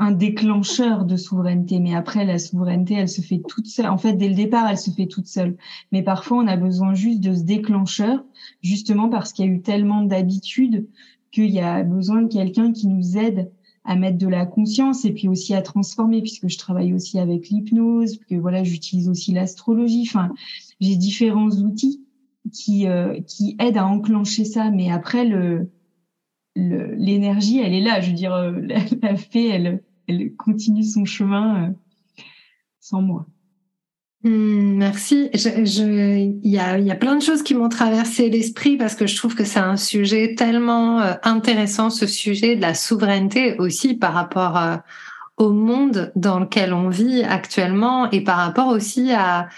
[0.00, 3.86] un déclencheur de souveraineté, mais après la souveraineté, elle se fait toute seule.
[3.86, 5.56] En fait, dès le départ, elle se fait toute seule.
[5.92, 8.24] Mais parfois, on a besoin juste de ce déclencheur,
[8.62, 10.88] justement parce qu'il y a eu tellement d'habitudes
[11.30, 13.52] qu'il y a besoin de quelqu'un qui nous aide
[13.84, 17.48] à mettre de la conscience et puis aussi à transformer puisque je travaille aussi avec
[17.48, 20.32] l'hypnose que voilà j'utilise aussi l'astrologie enfin
[20.80, 22.04] j'ai différents outils
[22.52, 25.70] qui euh, qui aident à enclencher ça mais après le
[26.56, 28.52] l'énergie elle est là je veux dire euh,
[29.02, 31.72] la, fée elle elle continue son chemin euh,
[32.80, 33.26] sans moi
[34.22, 35.30] Hmm, merci.
[35.32, 39.06] Il je, y, a, y a plein de choses qui m'ont traversé l'esprit parce que
[39.06, 43.94] je trouve que c'est un sujet tellement euh, intéressant, ce sujet de la souveraineté aussi
[43.94, 44.76] par rapport euh,
[45.38, 49.48] au monde dans lequel on vit actuellement et par rapport aussi à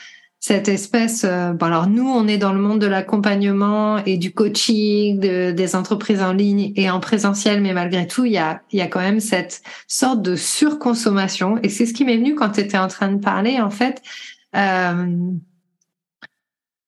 [0.42, 1.24] cette espèce.
[1.24, 5.52] Euh, bon alors nous, on est dans le monde de l'accompagnement et du coaching, de,
[5.52, 8.82] des entreprises en ligne et en présentiel, mais malgré tout, il y a, il y
[8.82, 11.58] a quand même cette sorte de surconsommation.
[11.62, 14.02] Et c'est ce qui m'est venu quand tu étais en train de parler, en fait
[14.56, 15.30] euh,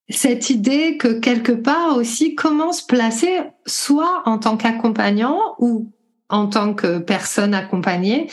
[0.09, 5.91] cette idée que quelque part aussi, comment se placer, soit en tant qu'accompagnant ou
[6.29, 8.27] en tant que personne accompagnée,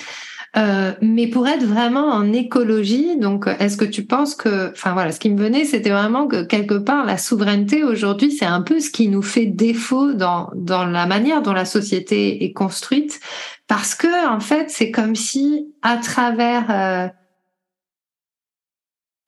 [0.56, 5.10] euh, mais pour être vraiment en écologie, donc est-ce que tu penses que, enfin voilà,
[5.10, 8.78] ce qui me venait, c'était vraiment que quelque part la souveraineté aujourd'hui, c'est un peu
[8.78, 13.20] ce qui nous fait défaut dans dans la manière dont la société est construite,
[13.66, 17.08] parce que en fait, c'est comme si à travers euh,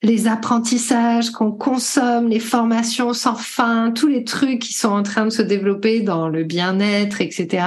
[0.05, 5.25] les apprentissages qu'on consomme, les formations sans fin, tous les trucs qui sont en train
[5.25, 7.64] de se développer dans le bien-être, etc.,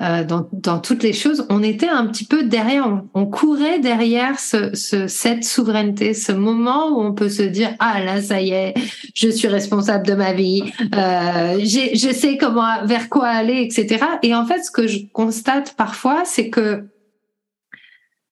[0.00, 4.40] euh, dans, dans, toutes les choses, on était un petit peu derrière, on, courait derrière
[4.40, 8.50] ce, ce, cette souveraineté, ce moment où on peut se dire ah là ça y
[8.50, 8.74] est,
[9.14, 10.62] je suis responsable de ma vie,
[10.94, 14.04] euh, je sais comment vers quoi aller, etc.
[14.22, 16.84] Et en fait, ce que je constate parfois, c'est que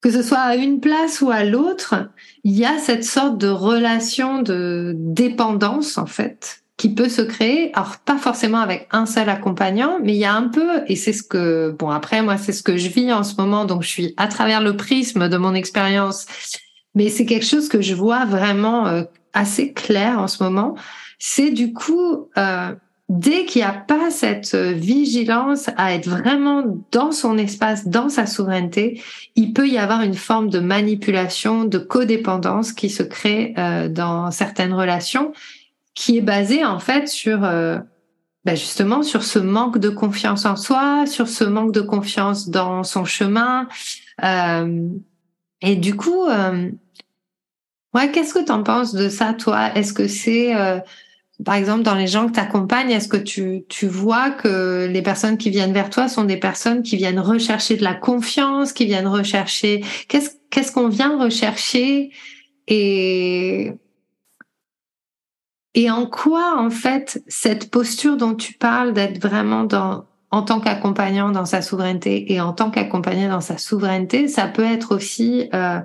[0.07, 1.97] que ce soit à une place ou à l'autre,
[2.45, 7.75] il y a cette sorte de relation de dépendance en fait qui peut se créer.
[7.75, 11.13] Alors pas forcément avec un seul accompagnant, mais il y a un peu et c'est
[11.13, 13.89] ce que bon après moi c'est ce que je vis en ce moment donc je
[13.89, 16.27] suis à travers le prisme de mon expérience,
[16.95, 20.77] mais c'est quelque chose que je vois vraiment euh, assez clair en ce moment.
[21.19, 22.73] C'est du coup euh,
[23.09, 28.09] dès qu'il n'y a pas cette euh, vigilance à être vraiment dans son espace, dans
[28.09, 29.01] sa souveraineté,
[29.37, 34.31] il peut y avoir une forme de manipulation, de codépendance qui se crée euh, dans
[34.33, 35.33] certaines relations,
[35.95, 37.79] qui est basée en fait sur euh,
[38.45, 42.83] bah, justement sur ce manque de confiance en soi, sur ce manque de confiance dans
[42.83, 43.69] son chemin.
[45.63, 46.27] et du coup,
[47.95, 49.75] ouais, qu'est-ce que tu en penses de ça, toi?
[49.75, 50.55] Est-ce que c'est
[51.45, 55.03] par exemple, dans les gens que tu accompagnes, est-ce que tu, tu vois que les
[55.03, 58.87] personnes qui viennent vers toi sont des personnes qui viennent rechercher de la confiance, qui
[58.87, 62.11] viennent rechercher qu'est-ce qu'est-ce qu'on vient rechercher
[62.69, 63.73] et
[65.75, 70.61] et en quoi en fait cette posture dont tu parles d'être vraiment dans en tant
[70.61, 75.49] qu'accompagnant dans sa souveraineté et en tant qu'accompagné dans sa souveraineté, ça peut être aussi
[75.55, 75.81] euh,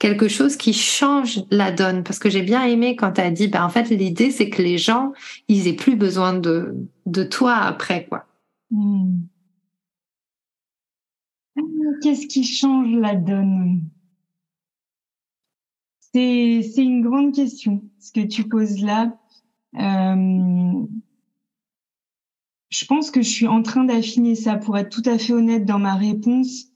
[0.00, 2.02] quelque chose qui change la donne.
[2.02, 4.60] Parce que j'ai bien aimé quand tu as dit, ben, en fait, l'idée, c'est que
[4.60, 5.12] les gens,
[5.46, 6.74] ils aient plus besoin de,
[7.06, 8.26] de toi après, quoi.
[8.72, 9.20] Hmm.
[12.02, 13.82] Qu'est-ce qui change la donne?
[16.12, 19.16] C'est une grande question, ce que tu poses là.
[19.76, 20.86] Euh,
[22.70, 25.64] je pense que je suis en train d'affiner ça pour être tout à fait honnête
[25.66, 26.69] dans ma réponse.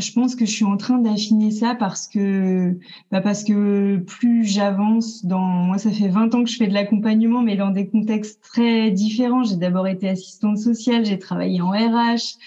[0.00, 2.78] Je pense que je suis en train d'affiner ça parce que
[3.10, 6.74] bah parce que plus j'avance dans moi ça fait 20 ans que je fais de
[6.74, 9.44] l'accompagnement mais dans des contextes très différents.
[9.44, 12.38] J'ai d'abord été assistante sociale, j'ai travaillé en RH,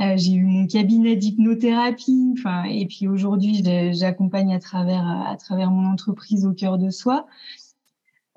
[0.00, 5.70] euh, j'ai eu mon cabinet d'hypnothérapie, enfin et puis aujourd'hui j'accompagne à travers à travers
[5.70, 7.26] mon entreprise au cœur de soi.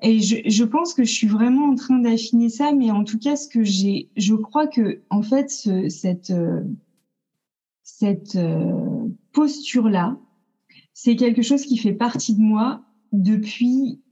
[0.02, 3.18] Et je, je, pense que je suis vraiment en train d'affiner ça, mais en tout
[3.18, 6.60] cas, ce que j'ai, je crois que en fait, ce, cette euh,
[8.04, 10.18] cette euh, posture-là,
[10.92, 14.02] c'est quelque chose qui fait partie de moi depuis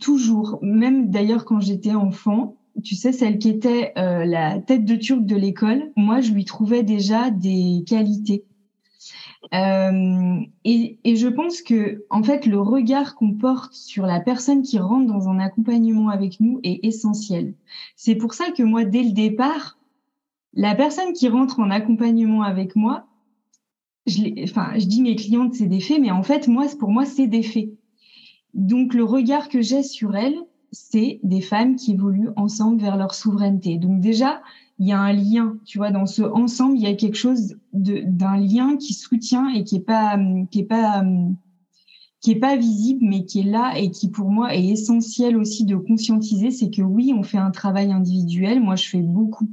[0.00, 0.58] toujours.
[0.62, 5.24] Même d'ailleurs quand j'étais enfant, tu sais, celle qui était euh, la tête de turc
[5.24, 8.44] de l'école, moi, je lui trouvais déjà des qualités.
[9.54, 14.62] Euh, et, et, je pense que, en fait, le regard qu'on porte sur la personne
[14.62, 17.54] qui rentre dans un accompagnement avec nous est essentiel.
[17.96, 19.79] C'est pour ça que moi, dès le départ,
[20.54, 23.06] la personne qui rentre en accompagnement avec moi,
[24.06, 27.04] je, enfin, je dis mes clientes c'est des faits, mais en fait, moi, pour moi,
[27.04, 27.70] c'est des faits.
[28.54, 30.38] Donc, le regard que j'ai sur elles,
[30.72, 33.76] c'est des femmes qui évoluent ensemble vers leur souveraineté.
[33.76, 34.40] Donc déjà,
[34.78, 37.56] il y a un lien, tu vois, dans ce ensemble, il y a quelque chose
[37.72, 40.18] d'un lien qui soutient et qui est pas,
[40.50, 41.04] qui est pas,
[42.20, 45.64] qui est pas visible, mais qui est là et qui pour moi est essentiel aussi
[45.64, 46.50] de conscientiser.
[46.50, 48.60] C'est que oui, on fait un travail individuel.
[48.60, 49.48] Moi, je fais beaucoup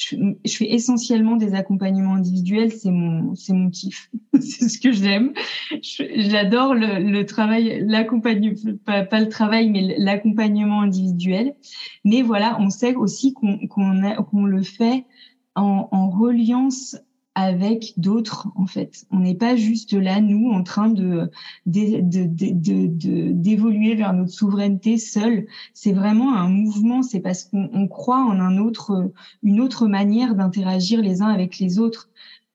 [0.00, 4.10] je, je, fais essentiellement des accompagnements individuels, c'est mon, c'est mon kiff,
[4.40, 5.34] c'est ce que j'aime.
[5.82, 11.54] J'adore le, le, travail, l'accompagnement, pas, pas, le travail, mais l'accompagnement individuel.
[12.04, 15.04] Mais voilà, on sait aussi qu'on qu'on qu'on le fait
[15.54, 16.96] en, en reliance
[17.34, 19.06] avec d'autres en fait.
[19.10, 21.30] On n'est pas juste là nous en train de
[21.66, 25.46] d'évoluer vers notre souveraineté seul.
[25.72, 27.02] C'est vraiment un mouvement.
[27.02, 29.12] C'est parce qu'on croit en un autre,
[29.42, 32.10] une autre manière d'interagir les uns avec les autres,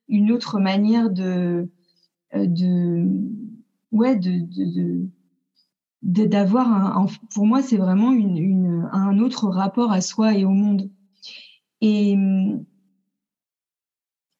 [0.09, 1.69] une autre manière de
[2.33, 3.07] de
[3.91, 5.07] ouais de
[6.01, 10.89] d'avoir un, pour moi c'est vraiment une, un autre rapport à soi et au monde
[11.81, 12.15] et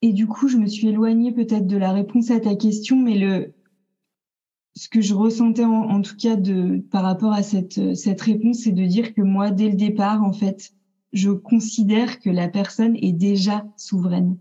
[0.06, 3.18] et du coup, je me suis éloignée peut-être de la réponse à ta question, mais
[3.18, 3.56] le,
[4.76, 8.72] ce que je ressentais en, tout cas de, par rapport à cette, cette réponse, c'est
[8.72, 10.74] de dire que moi, dès le départ, en fait,
[11.12, 14.38] je considère que la personne est déjà souveraine.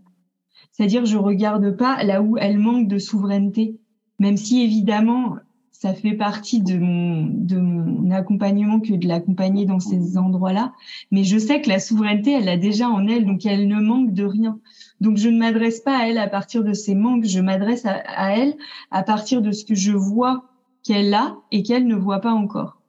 [0.71, 3.79] C'est-à-dire, je regarde pas là où elle manque de souveraineté,
[4.19, 5.37] même si évidemment,
[5.71, 10.73] ça fait partie de mon, de mon accompagnement que de l'accompagner dans ces endroits-là.
[11.09, 14.13] Mais je sais que la souveraineté, elle a déjà en elle, donc elle ne manque
[14.13, 14.59] de rien.
[15.01, 18.35] Donc je ne m'adresse pas à elle à partir de ses manques, je m'adresse à,
[18.35, 18.55] elle
[18.91, 20.45] à partir de ce que je vois
[20.83, 22.81] qu'elle a et qu'elle ne voit pas encore.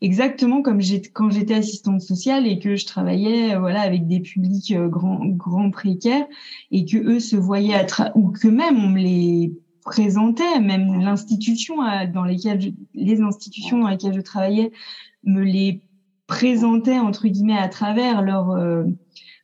[0.00, 0.80] Exactement comme
[1.12, 5.70] quand j'étais assistante sociale et que je travaillais voilà avec des publics euh, grands grands
[5.70, 6.26] précaires
[6.72, 9.52] et que eux se voyaient à ou que même on me les
[9.82, 14.72] présentait, même l'institution euh, dans lesquelles les institutions dans lesquelles je travaillais
[15.24, 15.82] me les
[16.26, 18.84] présentaient entre guillemets à travers leur euh,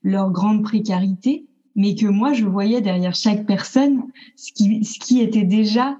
[0.02, 4.04] leur grande précarité mais que moi je voyais derrière chaque personne
[4.36, 5.98] ce qui était déjà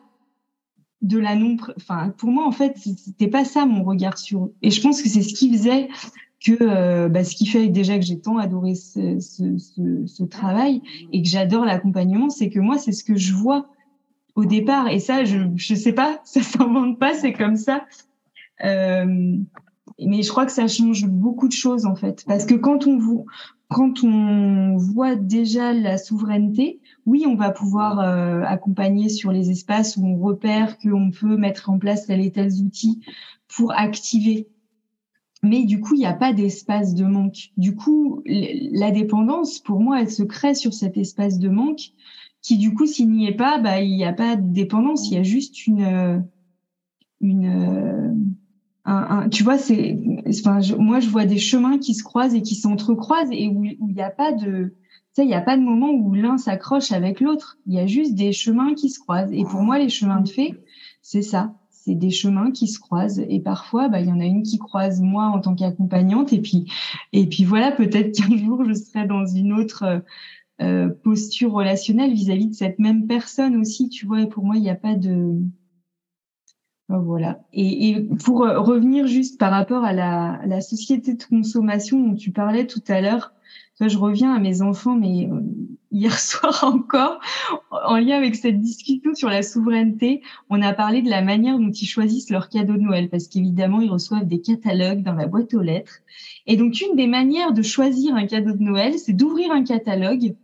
[1.05, 4.55] de la non enfin pour moi en fait c'était pas ça mon regard sur eux.
[4.63, 5.89] Et je pense que c'est ce qui faisait
[6.45, 10.83] que euh, bah, ce qui fait déjà que j'ai tant adoré ce travail
[11.13, 13.69] et que j'adore l'accompagnement c'est que moi c'est ce que je vois
[14.35, 14.89] au départ.
[14.89, 17.85] Et ça je je sais pas ça s'invente pas c'est comme ça.
[18.65, 19.37] Euh,
[19.99, 22.25] mais je crois que ça change beaucoup de choses en fait.
[22.27, 23.27] Parce que quand on vous
[23.75, 29.97] quand on voit déjà la souveraineté, oui, on va pouvoir euh, accompagner sur les espaces
[29.97, 33.01] où on repère qu'on peut mettre en place tel et tels outils
[33.49, 34.47] pour activer.
[35.43, 37.51] Mais du coup, il n'y a pas d'espace de manque.
[37.57, 41.91] Du coup, la dépendance, pour moi, elle se crée sur cet espace de manque
[42.43, 45.11] qui, du coup, s'il n'y est pas, bah, il n'y a pas de dépendance.
[45.11, 46.25] Il y a juste une,
[47.21, 48.34] une,
[49.31, 53.33] tu vois, c'est, enfin, moi, je vois des chemins qui se croisent et qui s'entrecroisent
[53.33, 54.75] et où il n'y a pas de,
[55.15, 57.57] tu sais, il n'y a pas de moment où l'un s'accroche avec l'autre.
[57.67, 59.33] Il y a juste des chemins qui se croisent.
[59.33, 60.61] Et pour moi, les chemins de fait,
[61.03, 61.55] c'est ça.
[61.71, 63.25] C'est des chemins qui se croisent.
[63.29, 66.33] Et parfois, bah, il y en a une qui croise moi en tant qu'accompagnante.
[66.33, 66.67] Et puis,
[67.13, 70.03] et puis voilà, peut-être qu'un jour, je serai dans une autre
[70.61, 73.89] euh, posture relationnelle vis-à-vis -vis de cette même personne aussi.
[73.89, 75.39] Tu vois, et pour moi, il n'y a pas de,
[76.99, 77.41] voilà.
[77.53, 82.67] Et, pour revenir juste par rapport à la, la, société de consommation dont tu parlais
[82.67, 83.35] tout à l'heure,
[83.81, 85.41] je reviens à mes enfants, mais euh,
[85.91, 87.21] hier soir encore,
[87.71, 91.71] en lien avec cette discussion sur la souveraineté, on a parlé de la manière dont
[91.71, 95.55] ils choisissent leurs cadeaux de Noël, parce qu'évidemment, ils reçoivent des catalogues dans la boîte
[95.55, 96.01] aux lettres.
[96.47, 100.35] Et donc, une des manières de choisir un cadeau de Noël, c'est d'ouvrir un catalogue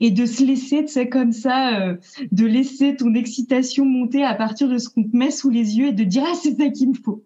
[0.00, 1.96] et de se laisser, tu comme ça, euh,
[2.32, 5.88] de laisser ton excitation monter à partir de ce qu'on te met sous les yeux
[5.88, 7.24] et de dire ah c'est ça qu'il me faut.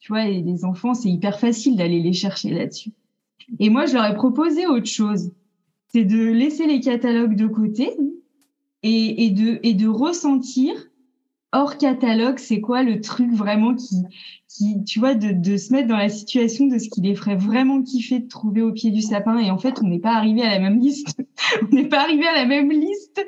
[0.00, 2.92] Tu vois, et les enfants, c'est hyper facile d'aller les chercher là-dessus.
[3.58, 5.32] Et moi, je leur ai proposé autre chose,
[5.88, 7.96] c'est de laisser les catalogues de côté
[8.82, 10.74] et, et de et de ressentir
[11.52, 13.96] hors catalogue, c'est quoi le truc vraiment qui
[14.56, 17.36] qui, tu vois, de, de, se mettre dans la situation de ce qui les ferait
[17.36, 19.38] vraiment kiffer de trouver au pied du sapin.
[19.38, 21.20] Et en fait, on n'est pas arrivé à la même liste.
[21.62, 23.24] on n'est pas arrivé à la même liste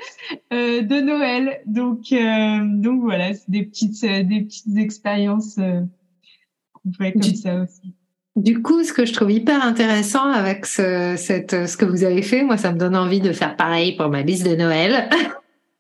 [0.53, 1.61] euh, de Noël.
[1.67, 7.63] Donc, euh, donc voilà, c'est des petites, euh, des petites expériences qu'on fait comme ça
[7.63, 7.95] aussi.
[8.37, 12.23] Du coup, ce que je trouve hyper intéressant avec ce, cette, ce que vous avez
[12.23, 15.11] fait, moi, ça me donne envie de faire pareil pour ma liste de Noël.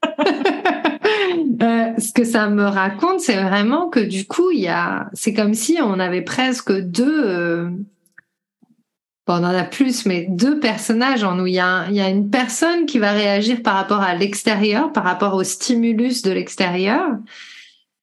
[1.60, 5.34] Euh, ce que ça me raconte, c'est vraiment que du coup, il y a, c'est
[5.34, 7.68] comme si on avait presque deux, euh,
[9.26, 11.46] bon, on en a plus, mais deux personnages en nous.
[11.46, 14.92] Il y, a, il y a une personne qui va réagir par rapport à l'extérieur,
[14.92, 17.08] par rapport au stimulus de l'extérieur,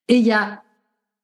[0.08, 0.62] et il y a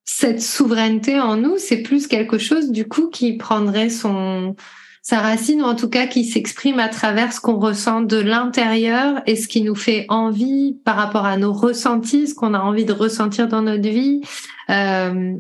[0.06, 4.56] cette souveraineté en nous, c'est plus quelque chose du coup qui prendrait son
[5.02, 9.22] sa racine, ou en tout cas qui s'exprime à travers ce qu'on ressent de l'intérieur
[9.26, 12.86] et ce qui nous fait envie par rapport à nos ressentis, ce qu'on a envie
[12.86, 14.22] de ressentir dans notre vie.
[14.70, 15.36] Euh,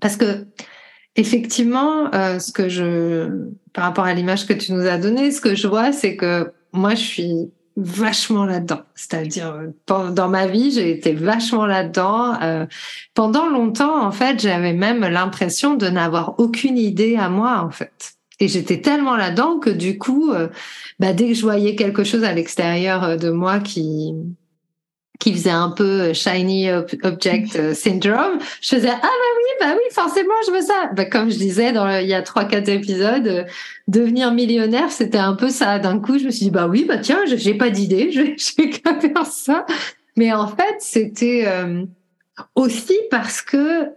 [0.00, 0.46] parce que
[1.16, 5.40] effectivement, euh, ce que je, par rapport à l'image que tu nous as donnée, ce
[5.40, 8.82] que je vois, c'est que moi, je suis vachement là-dedans.
[8.94, 12.40] C'est-à-dire, dans ma vie, j'ai été vachement là-dedans.
[12.42, 12.66] Euh,
[13.14, 18.13] pendant longtemps, en fait, j'avais même l'impression de n'avoir aucune idée à moi, en fait.
[18.40, 20.48] Et j'étais tellement là-dedans que du coup, euh,
[20.98, 24.12] bah, dès que je voyais quelque chose à l'extérieur euh, de moi qui
[25.20, 26.68] qui faisait un peu euh, shiny
[27.04, 30.90] object syndrome, je faisais ah bah oui bah oui forcément je veux ça.
[30.94, 33.46] Bah, comme je disais dans il y a trois quatre épisodes,
[33.86, 35.78] devenir millionnaire c'était un peu ça.
[35.78, 38.36] D'un coup je me suis dit bah oui bah tiens j'ai pas d'idée, je vais,
[38.38, 38.72] je vais
[39.08, 39.64] faire ça.
[40.16, 41.46] Mais en fait c'était
[42.56, 43.88] aussi parce que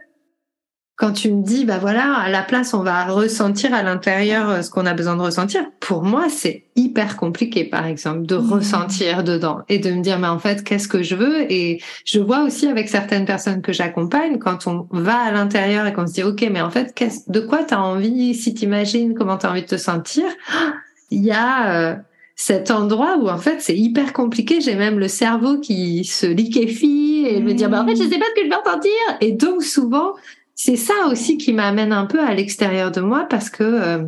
[0.98, 4.62] quand tu me dis, bah voilà, à la place, on va ressentir à l'intérieur euh,
[4.64, 5.64] ce qu'on a besoin de ressentir.
[5.80, 8.52] Pour moi, c'est hyper compliqué, par exemple, de mmh.
[8.52, 11.52] ressentir dedans et de me dire, mais en fait, qu'est-ce que je veux?
[11.52, 15.94] Et je vois aussi avec certaines personnes que j'accompagne, quand on va à l'intérieur et
[15.94, 16.96] qu'on se dit, OK, mais en fait,
[17.28, 18.34] de quoi tu as envie?
[18.34, 20.26] Si t'imagines comment tu as envie de te sentir,
[21.12, 21.96] il y a, euh,
[22.40, 24.62] cet endroit où en fait c'est hyper compliqué.
[24.62, 28.20] J'ai même le cerveau qui se liquéfie et me dire bah en fait je sais
[28.20, 28.92] pas ce que je veux ressentir.
[29.22, 30.14] Et donc souvent
[30.58, 34.04] c'est ça aussi qui m'amène un peu à l'extérieur de moi parce que euh,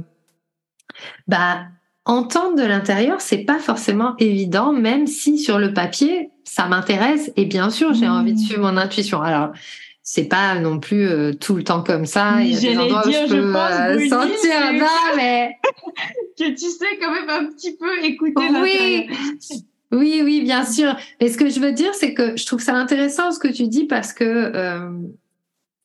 [1.28, 1.68] bah
[2.04, 7.46] entendre de l'intérieur c'est pas forcément évident même si sur le papier ça m'intéresse et
[7.46, 8.44] bien sûr j'ai envie de mmh.
[8.44, 9.52] suivre mon intuition alors
[10.02, 12.42] c'est pas non plus euh, tout le temps comme ça.
[12.42, 15.52] Il y a des endroits où je, peux euh, sentir, non, mais
[16.36, 18.48] que tu sais quand même un petit peu écouter.
[18.60, 19.08] Oui,
[19.92, 20.96] oui, oui, bien sûr.
[21.22, 23.68] Mais ce que je veux dire, c'est que je trouve ça intéressant ce que tu
[23.68, 24.90] dis parce que euh,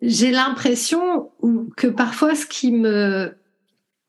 [0.00, 1.30] j'ai l'impression
[1.76, 3.34] que parfois ce qui me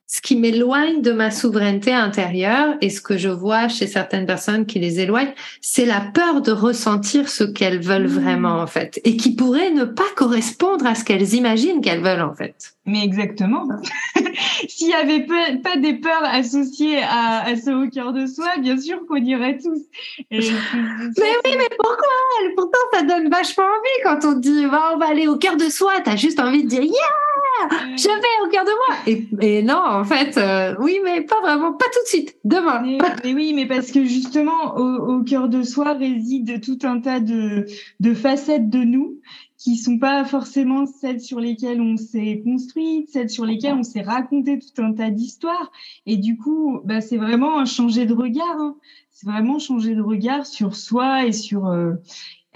[0.07, 4.67] ce qui m'éloigne de ma souveraineté intérieure et ce que je vois chez certaines personnes
[4.67, 8.19] qui les éloignent, c'est la peur de ressentir ce qu'elles veulent mmh.
[8.19, 12.21] vraiment en fait et qui pourrait ne pas correspondre à ce qu'elles imaginent qu'elles veulent
[12.21, 12.74] en fait.
[12.85, 13.67] Mais exactement.
[14.67, 18.77] S'il y avait pas, des peurs associées à, à, ce au cœur de soi, bien
[18.77, 19.81] sûr qu'on irait tous.
[20.31, 22.07] mais oui, mais pourquoi?
[22.55, 25.93] Pourtant, ça donne vachement envie quand on dit on va aller au cœur de soi.
[26.03, 28.97] T'as juste envie de dire yeah, je vais au cœur de moi.
[29.07, 32.81] Et, et non, en fait, euh, oui, mais pas vraiment, pas tout de suite, demain.
[32.83, 37.19] Mais, oui, mais parce que justement, au, au, cœur de soi réside tout un tas
[37.19, 37.65] de,
[37.99, 39.19] de facettes de nous
[39.65, 44.03] qui sont pas forcément celles sur lesquelles on s'est construite, celles sur lesquelles on s'est
[44.03, 45.71] raconté tout un tas d'histoires.
[46.05, 48.59] Et du coup, bah, c'est vraiment un changer de regard.
[48.59, 48.75] Hein.
[49.09, 51.93] C'est vraiment changer de regard sur soi et sur, euh,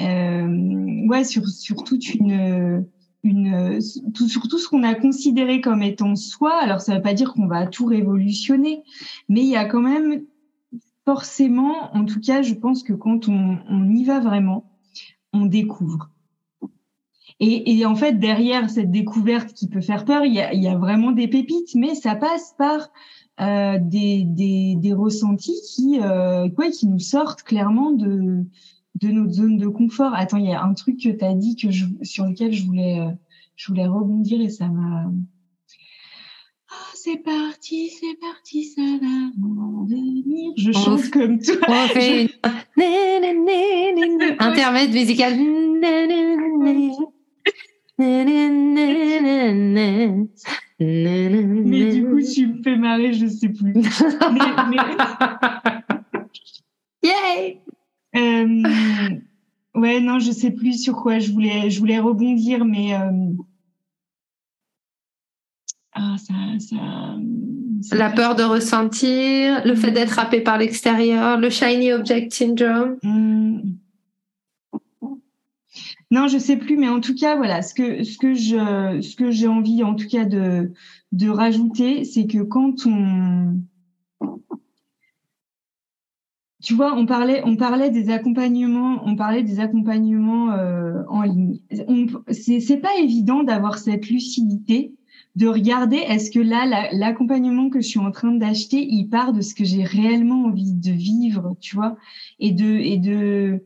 [0.02, 2.86] euh, ouais, sur, sur toute une,
[3.24, 3.80] une,
[4.14, 6.62] tout, sur tout ce qu'on a considéré comme étant soi.
[6.62, 8.84] Alors, ça veut pas dire qu'on va tout révolutionner,
[9.30, 10.26] mais il y a quand même
[11.06, 14.70] forcément, en tout cas, je pense que quand on, on y va vraiment,
[15.34, 16.12] on découvre.
[17.42, 20.62] Et, et, en fait, derrière cette découverte qui peut faire peur, il y a, il
[20.62, 22.90] y a vraiment des pépites, mais ça passe par
[23.40, 28.44] euh, des, des, des, ressentis qui, euh, quoi, qui nous sortent clairement de,
[29.02, 30.14] de notre zone de confort.
[30.14, 32.66] Attends, il y a un truc que tu as dit que je, sur lequel je
[32.66, 33.12] voulais, euh,
[33.56, 35.06] je voulais rebondir et ça m'a.
[36.72, 39.32] Oh, c'est parti, c'est parti, ça va
[39.88, 40.52] venir.
[40.58, 41.56] Je chante comme toi.
[41.68, 42.30] On fait
[44.40, 45.34] intermède musical.
[50.80, 53.74] Mais du coup, tu me fais marrer, je sais plus.
[53.74, 53.84] mais,
[57.04, 57.62] Yay!
[59.76, 62.94] Ouais, non, je sais plus sur quoi je voulais, je voulais rebondir, mais
[67.92, 72.98] la peur de ressentir, le fait d'être happé par l'extérieur, le shiny object syndrome.
[76.12, 79.16] Non, je sais plus, mais en tout cas, voilà, ce que ce que je ce
[79.16, 80.72] que j'ai envie, en tout cas, de
[81.12, 83.62] de rajouter, c'est que quand on
[86.62, 91.60] tu vois, on parlait, on parlait des accompagnements, on parlait des accompagnements euh, en ligne.
[92.32, 94.94] C'est, pas évident d'avoir cette lucidité,
[95.36, 99.42] de regarder est-ce que là, l'accompagnement que je suis en train d'acheter, il part de
[99.42, 101.96] ce que j'ai réellement envie de vivre, tu vois,
[102.40, 103.64] et de et de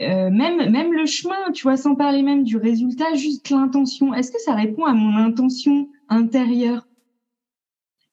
[0.00, 4.12] euh, même même le chemin, tu vois, sans parler même du résultat, juste l'intention.
[4.14, 6.86] Est-ce que ça répond à mon intention intérieure?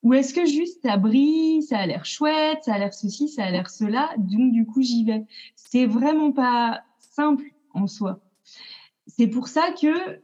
[0.03, 3.45] Ou est-ce que juste ça brille, ça a l'air chouette, ça a l'air ceci, ça
[3.45, 5.25] a l'air cela, donc du coup j'y vais?
[5.55, 8.19] C'est vraiment pas simple en soi.
[9.05, 10.21] C'est pour ça que,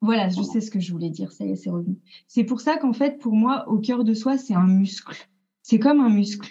[0.00, 1.96] voilà, je sais ce que je voulais dire, ça y est, c'est revenu.
[2.26, 5.16] C'est pour ça qu'en fait, pour moi, au cœur de soi, c'est un muscle.
[5.62, 6.50] C'est comme un muscle.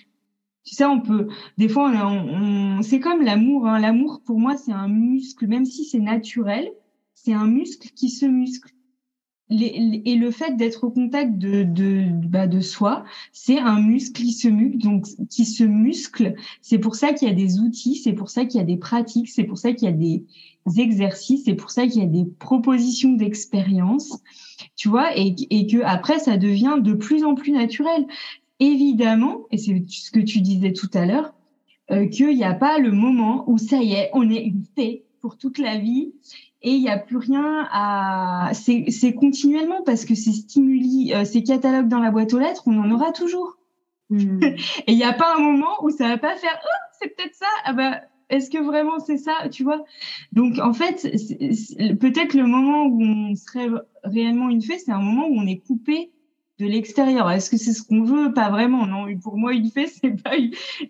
[0.64, 3.68] Tu sais, on peut, des fois, on, on, c'est comme l'amour.
[3.68, 3.80] Hein.
[3.80, 6.72] L'amour, pour moi, c'est un muscle, même si c'est naturel,
[7.16, 8.72] c'est un muscle qui se muscle
[9.52, 13.04] et le fait d'être au contact de de, bah, de soi,
[13.34, 16.36] c'est un muscle qui se muscle, donc qui se muscle.
[16.62, 18.78] C'est pour ça qu'il y a des outils, c'est pour ça qu'il y a des
[18.78, 20.26] pratiques, c'est pour ça qu'il y a des
[20.78, 24.22] exercices, c'est pour ça qu'il y a des propositions d'expérience,
[24.76, 28.06] tu vois, et, et que après ça devient de plus en plus naturel.
[28.62, 31.34] Évidemment, et c'est ce que tu disais tout à l'heure,
[31.90, 35.36] euh, qu'il n'y a pas le moment où ça y est, on est fait pour
[35.36, 36.14] toute la vie
[36.62, 38.52] et il n'y a plus rien à.
[38.54, 42.80] C'est continuellement parce que ces stimuli, euh, ces catalogues dans la boîte aux lettres, on
[42.80, 43.58] en aura toujours.
[44.12, 44.40] Hmm.
[44.44, 44.56] et
[44.92, 46.60] il n'y a pas un moment où ça va pas faire.
[46.64, 47.48] Oh, c'est peut-être ça.
[47.66, 49.84] Ah bah, est-ce que vraiment c'est ça, tu vois?
[50.34, 51.02] Donc en fait,
[52.00, 53.70] peut-être le moment où on serait
[54.04, 56.12] réellement une fée, c'est un moment où on est coupé
[56.62, 57.30] de l'extérieur.
[57.32, 58.34] Est-ce que c'est ce qu'on veut?
[58.34, 58.86] Pas vraiment.
[58.86, 60.36] Non, pour moi, une fée, c'est pas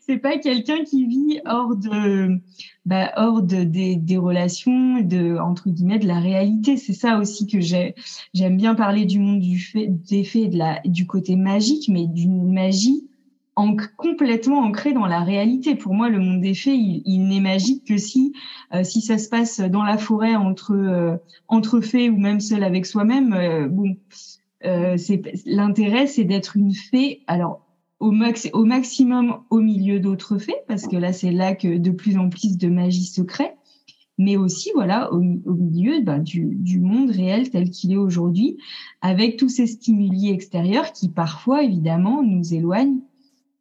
[0.02, 2.40] c'est pas quelqu'un qui vit hors de
[2.86, 6.78] bah, hors de, des, relations de entre guillemets de la réalité.
[6.78, 7.96] C'est ça aussi que j'ai
[8.34, 12.08] j'aime bien parler du monde du fait des faits de la du côté magique, mais
[12.08, 13.08] d'une magie
[13.56, 15.76] en, complètement ancrée dans la réalité.
[15.76, 18.34] Pour moi, le monde des fées, il, n'est magique que si
[18.74, 21.18] euh, si ça se passe dans la forêt entre euh,
[21.48, 23.34] entre fées ou même seul avec soi-même.
[23.34, 23.96] Euh, bon
[24.66, 24.98] euh,
[25.46, 27.22] l'intérêt, c'est d'être une fée.
[27.28, 27.66] Alors
[28.00, 31.92] au, max, au maximum au milieu d'autres fées, parce que là, c'est là que de
[31.92, 33.52] plus en plus de magie se crée,
[34.18, 38.58] mais aussi, voilà, au, milieu bah, du, monde réel tel qu'il est aujourd'hui,
[39.02, 43.00] avec tous ces stimuli extérieurs qui parfois, évidemment, nous éloignent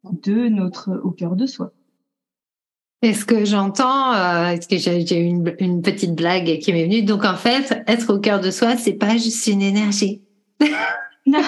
[0.03, 1.71] de notre au cœur de soi.
[3.01, 7.25] Est-ce que j'entends euh, Est-ce que j'ai une, une petite blague qui m'est venue Donc
[7.25, 10.21] en fait, être au cœur de soi, c'est pas juste une énergie
[11.25, 11.39] non,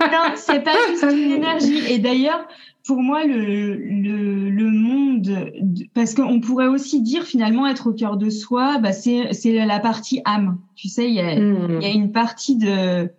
[0.00, 1.92] non c'est pas juste une énergie.
[1.92, 2.46] Et d'ailleurs,
[2.86, 5.52] pour moi, le, le, le monde,
[5.94, 10.20] parce qu'on pourrait aussi dire finalement être au cœur de soi, bah c'est la partie
[10.24, 10.58] âme.
[10.74, 11.80] Tu sais, il y a, hmm.
[11.80, 13.10] y a une partie de,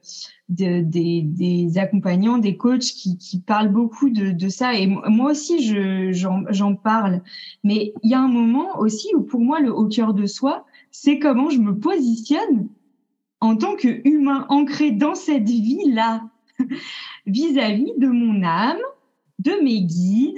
[0.50, 4.76] de des, des, accompagnants, des coachs qui, qui parlent beaucoup de, de ça.
[4.76, 7.22] Et moi aussi, je j'en parle.
[7.64, 10.66] Mais il y a un moment aussi où pour moi, le au cœur de soi,
[10.92, 12.68] c'est comment je me positionne
[13.42, 16.24] en tant qu'humain ancré dans cette vie-là,
[17.26, 18.80] vis-à-vis de mon âme,
[19.40, 20.36] de mes guides,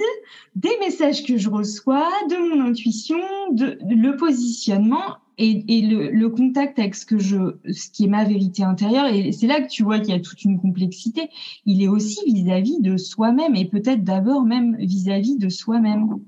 [0.56, 3.18] des messages que je reçois, de mon intuition,
[3.52, 8.64] de, le positionnement et, le, contact avec ce que je, ce qui est ma vérité
[8.64, 9.06] intérieure.
[9.06, 11.30] Et c'est là que tu vois qu'il y a toute une complexité.
[11.64, 16.18] Il est aussi vis-à-vis de soi-même et peut-être d'abord même vis à -vis de soi-même.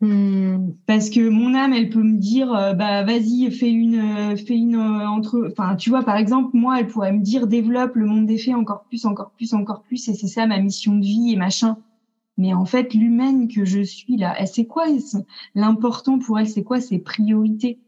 [0.00, 0.72] Hmm.
[0.86, 4.56] Parce que mon âme, elle peut me dire, euh, bah vas-y, fais une, euh, fais
[4.56, 8.06] une euh, entre, enfin tu vois, par exemple, moi, elle pourrait me dire, développe le
[8.06, 11.04] monde des faits encore plus, encore plus, encore plus, et c'est ça ma mission de
[11.04, 11.78] vie et machin.
[12.38, 14.86] Mais en fait, l'humaine que je suis là, c'est quoi
[15.54, 17.78] L'important pour elle, c'est quoi Ses priorités?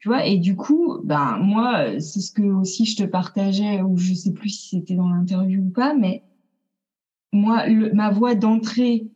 [0.00, 3.96] Tu vois Et du coup, ben moi, c'est ce que aussi je te partageais, ou
[3.96, 6.24] je sais plus si c'était dans l'interview ou pas, mais
[7.32, 9.08] moi, ma voix d'entrée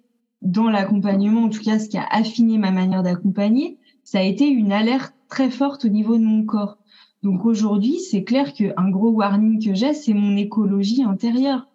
[0.42, 4.48] dans l'accompagnement, en tout cas ce qui a affiné ma manière d'accompagner, ça a été
[4.48, 6.78] une alerte très forte au niveau de mon corps.
[7.22, 11.68] Donc aujourd'hui, c'est clair qu'un gros warning que j'ai, c'est mon écologie intérieure.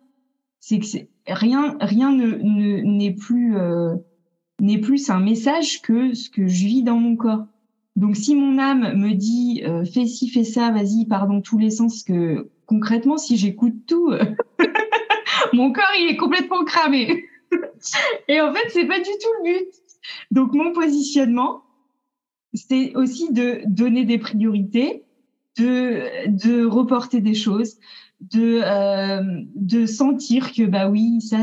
[0.59, 0.85] C'est que
[1.27, 2.35] rien, rien ne
[2.81, 3.95] n'est plus euh,
[4.59, 7.45] n'est plus un message que ce que je vis dans mon corps.
[7.95, 11.57] Donc si mon âme me dit euh, fais ci, fais ça, vas-y, pars dans tous
[11.57, 14.11] les sens, que concrètement, si j'écoute tout,
[15.53, 17.23] mon corps il est complètement cramé.
[18.27, 19.67] Et en fait, c'est pas du tout le but.
[20.31, 21.63] Donc mon positionnement,
[22.53, 25.03] c'est aussi de donner des priorités,
[25.57, 27.77] de de reporter des choses,
[28.21, 31.37] de euh, de sentir que bah oui, ça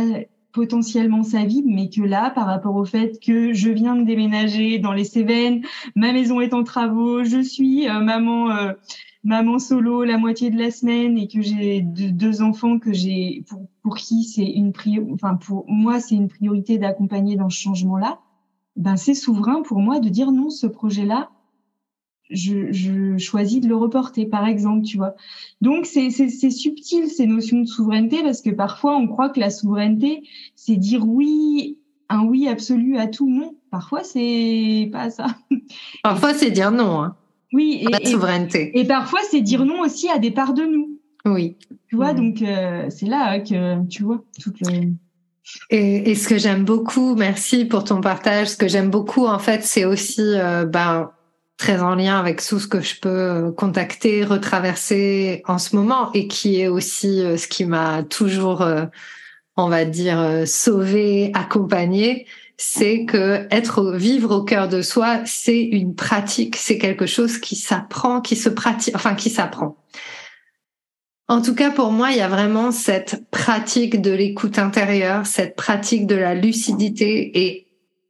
[0.52, 4.78] potentiellement ça vide, mais que là, par rapport au fait que je viens de déménager
[4.78, 5.62] dans les Cévennes,
[5.96, 8.72] ma maison est en travaux, je suis euh, maman euh,
[9.24, 13.66] maman solo la moitié de la semaine et que j'ai deux enfants que j'ai pour,
[13.82, 18.20] pour qui c'est une priorité, enfin pour moi c'est une priorité d'accompagner dans ce changement-là.
[18.76, 21.30] Ben c'est souverain pour moi de dire non, ce projet-là,
[22.30, 25.14] je, je, choisis de le reporter, par exemple, tu vois.
[25.60, 30.26] Donc, c'est subtil, ces notions de souveraineté, parce que parfois, on croit que la souveraineté,
[30.56, 33.28] c'est dire oui, un oui absolu à tout.
[33.28, 35.26] Non, parfois, c'est pas ça.
[36.02, 37.02] Parfois, c'est dire non.
[37.02, 37.16] Hein,
[37.54, 38.78] oui, et, la souveraineté.
[38.78, 41.00] Et, parfois, c'est dire non aussi à des parts de nous.
[41.24, 41.56] Oui.
[41.88, 44.92] Tu vois, donc, euh, c'est là que, tu vois, toute le...
[45.70, 48.48] Et, et, ce que j'aime beaucoup, merci pour ton partage.
[48.48, 51.10] Ce que j'aime beaucoup, en fait, c'est aussi, euh, ben,
[51.56, 56.12] très en lien avec tout ce que je peux euh, contacter, retraverser en ce moment
[56.12, 58.86] et qui est aussi euh, ce qui m'a toujours, euh,
[59.56, 62.26] on va dire, sauvé, accompagné,
[62.56, 67.56] c'est que être vivre au cœur de soi, c'est une pratique, c'est quelque chose qui
[67.56, 69.76] s'apprend, qui se pratique, enfin qui s'apprend.
[71.26, 75.56] En tout cas, pour moi, il y a vraiment cette pratique de l'écoute intérieure, cette
[75.56, 77.66] pratique de la lucidité et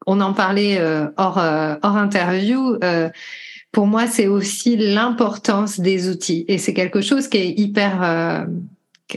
[0.06, 2.76] on en parlait euh, hors, euh, hors interview.
[2.82, 3.08] Euh,
[3.70, 6.44] pour moi, c'est aussi l'importance des outils.
[6.48, 8.46] Et c'est quelque chose qui est hyper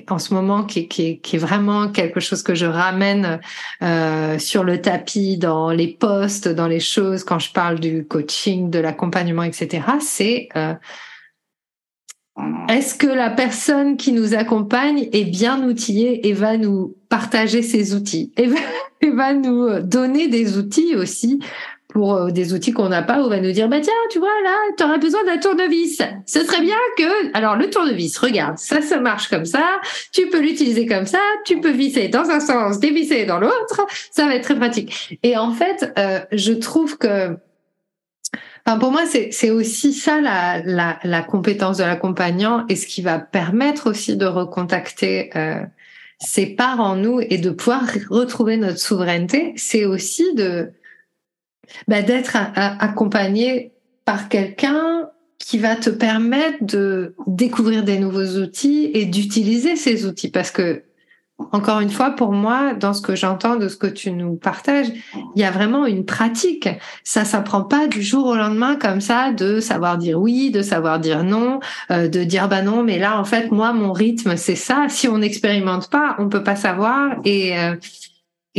[0.09, 3.39] en ce moment qui, est vraiment quelque chose que je ramène
[3.81, 8.69] euh, sur le tapis dans les posts, dans les choses quand je parle du coaching,
[8.69, 9.83] de l'accompagnement, etc.
[9.99, 10.73] C'est euh,
[12.69, 17.95] est-ce que la personne qui nous accompagne est bien outillée et va nous partager ses
[17.95, 18.47] outils et
[19.09, 21.39] va, nous donner des outils aussi
[22.05, 24.55] euh, des outils qu'on n'a pas, ou va nous dire, bah tiens, tu vois, là,
[24.77, 26.01] tu aurais besoin d'un tournevis.
[26.25, 29.81] Ce serait bien que, alors le tournevis, regarde, ça se marche comme ça,
[30.13, 34.25] tu peux l'utiliser comme ça, tu peux visser dans un sens, dévisser dans l'autre, ça
[34.25, 35.17] va être très pratique.
[35.23, 37.37] Et en fait, euh, je trouve que
[38.65, 40.61] Enfin, pour moi, c'est aussi ça la,
[41.01, 45.61] la, compétence de l'accompagnant et ce qui va permettre aussi de recontacter euh,
[46.19, 49.53] ses parts en nous et de pouvoir retrouver notre souveraineté.
[49.55, 50.71] C'est aussi de
[51.87, 53.71] bah, d'être accompagné
[54.05, 60.31] par quelqu'un qui va te permettre de découvrir des nouveaux outils et d'utiliser ces outils
[60.31, 60.83] parce que
[61.51, 64.87] encore une fois, pour moi, dans ce que j'entends de ce que tu nous partages,
[65.35, 66.67] il y a vraiment une pratique.
[67.03, 70.99] Ça s'apprend pas du jour au lendemain comme ça de savoir dire oui, de savoir
[70.99, 71.59] dire non,
[71.91, 74.87] euh, de dire bah non, mais là en fait moi mon rythme c'est ça.
[74.89, 77.75] Si on n'expérimente pas, on peut pas savoir et euh,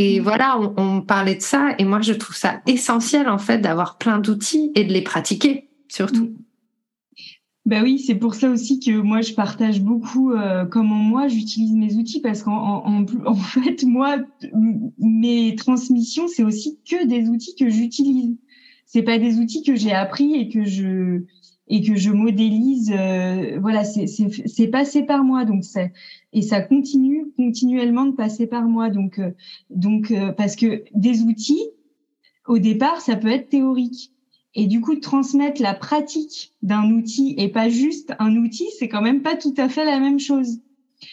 [0.01, 3.57] et voilà, on, on, parlait de ça et moi je trouve ça essentiel en fait
[3.57, 6.33] d'avoir plein d'outils et de les pratiquer surtout.
[7.65, 11.73] Ben oui, c'est pour ça aussi que moi je partage beaucoup euh, comment moi j'utilise
[11.73, 14.19] mes outils parce qu'en en, en, fait moi
[14.99, 18.37] mes transmissions c'est aussi que des outils que j'utilise.
[18.85, 21.25] C'est pas des outils que j'ai appris et que je
[21.67, 22.93] et que je modélise.
[22.97, 25.91] Euh, voilà, c'est c'est passé par moi donc c'est
[26.33, 29.31] et ça continue continuellement de passer par moi donc euh,
[29.69, 31.67] donc euh, parce que des outils
[32.47, 34.11] au départ ça peut être théorique
[34.55, 39.01] et du coup, transmettre la pratique d'un outil et pas juste un outil, c'est quand
[39.01, 40.59] même pas tout à fait la même chose.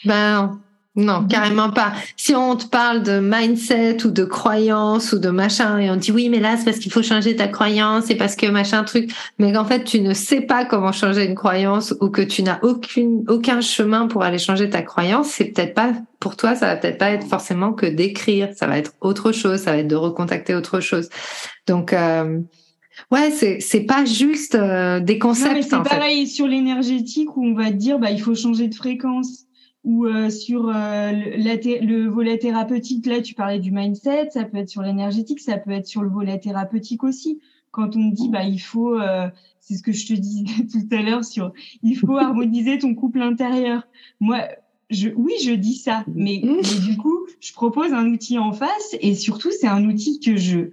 [0.05, 0.61] Ben
[0.97, 1.93] non, carrément pas.
[2.17, 6.11] Si on te parle de mindset ou de croyance ou de machin et on dit
[6.11, 9.13] oui, mais là c'est parce qu'il faut changer ta croyance, c'est parce que machin truc,
[9.39, 12.59] mais qu'en fait tu ne sais pas comment changer une croyance ou que tu n'as
[12.63, 16.77] aucune aucun chemin pour aller changer ta croyance, c'est peut-être pas pour toi, ça va
[16.77, 19.97] peut-être pas être forcément que d'écrire, ça va être autre chose, ça va être de
[19.97, 21.11] recontacter autre chose.
[21.67, 22.41] Donc euh,
[23.11, 25.63] Ouais, c'est c'est pas juste euh, des concepts.
[25.65, 29.46] C'est pareil sur l'énergétique où on va dire bah il faut changer de fréquence
[29.87, 34.59] ou euh, sur euh, le, le, volet thérapeutique là tu parlais du mindset, ça peut
[34.59, 37.41] être sur l'énergétique, ça peut être sur le volet thérapeutique aussi.
[37.71, 38.99] Quand on dit bah il faut
[39.61, 43.23] c'est ce que je te disais tout à l'heure sur il faut harmoniser ton couple
[43.23, 43.89] intérieur.
[44.21, 44.43] Moi
[44.91, 48.97] je, oui, je dis ça, mais, mais, du coup, je propose un outil en face
[49.01, 50.71] et surtout, c'est un outil que je,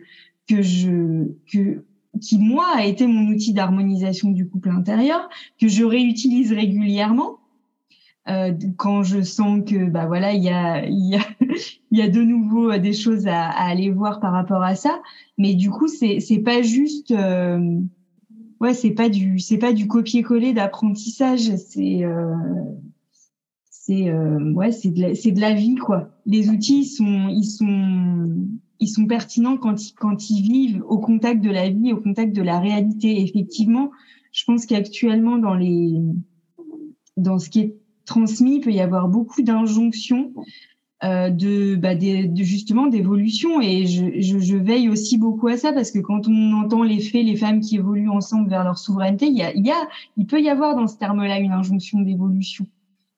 [0.47, 1.83] que je, que,
[2.21, 7.39] qui moi a été mon outil d'harmonisation du couple intérieur, que je réutilise régulièrement.
[8.29, 11.25] Euh, quand je sens que bah voilà il y a il y a
[11.91, 14.75] il y a de nouveau euh, des choses à, à, aller voir par rapport à
[14.75, 15.01] ça.
[15.37, 17.81] Mais du coup c'est c'est pas juste euh,
[18.61, 21.53] ouais c'est pas du c'est pas du copier-coller d'apprentissage.
[21.57, 22.33] C'est euh,
[23.69, 26.09] c'est euh, ouais c'est de la, c'est de la vie quoi.
[26.25, 28.47] Les outils sont ils sont
[28.79, 32.33] ils sont pertinents quand ils, quand ils vivent au contact de la vie, au contact
[32.33, 33.21] de la réalité.
[33.21, 33.91] effectivement,
[34.31, 35.99] je pense qu'actuellement dans les
[37.17, 37.82] dans ce qui est
[38.13, 40.33] transmis, il peut y avoir beaucoup d'injonctions
[41.03, 43.59] euh, de, bah, de, justement d'évolution.
[43.59, 47.35] Et je, veille aussi beaucoup à ça parce que quand on entend les faits, les
[47.35, 49.87] femmes qui évoluent ensemble vers leur souveraineté, il y a, il y a,
[50.17, 52.67] il peut y avoir dans ce terme-là une injonction d'évolution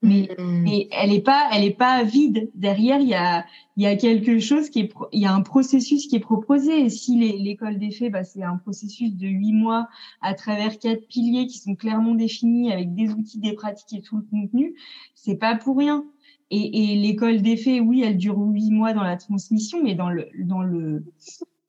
[0.05, 0.61] mais, hmm.
[0.63, 2.49] mais elle est pas elle est pas vide.
[2.53, 3.45] Derrière il y a
[3.77, 6.85] il y a quelque chose qui est il y a un processus qui est proposé.
[6.85, 9.87] Et si l'école des faits bah, c'est un processus de huit mois
[10.21, 14.17] à travers quatre piliers qui sont clairement définis avec des outils des pratiques et tout
[14.17, 14.75] le contenu
[15.15, 16.05] c'est pas pour rien.
[16.51, 20.09] Et, et l'école des faits oui elle dure huit mois dans la transmission mais dans
[20.09, 21.03] le dans le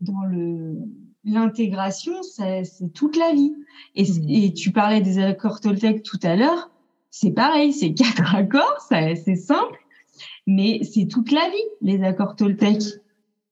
[0.01, 0.76] dans le
[1.24, 3.55] l'intégration c'est toute la vie.
[3.95, 4.28] Et, hmm.
[4.28, 6.70] et tu parlais des accords Toltec tout à l'heure
[7.18, 9.78] c'est pareil, c'est quatre accords, c'est simple,
[10.46, 12.82] mais c'est toute la vie, les accords Toltec.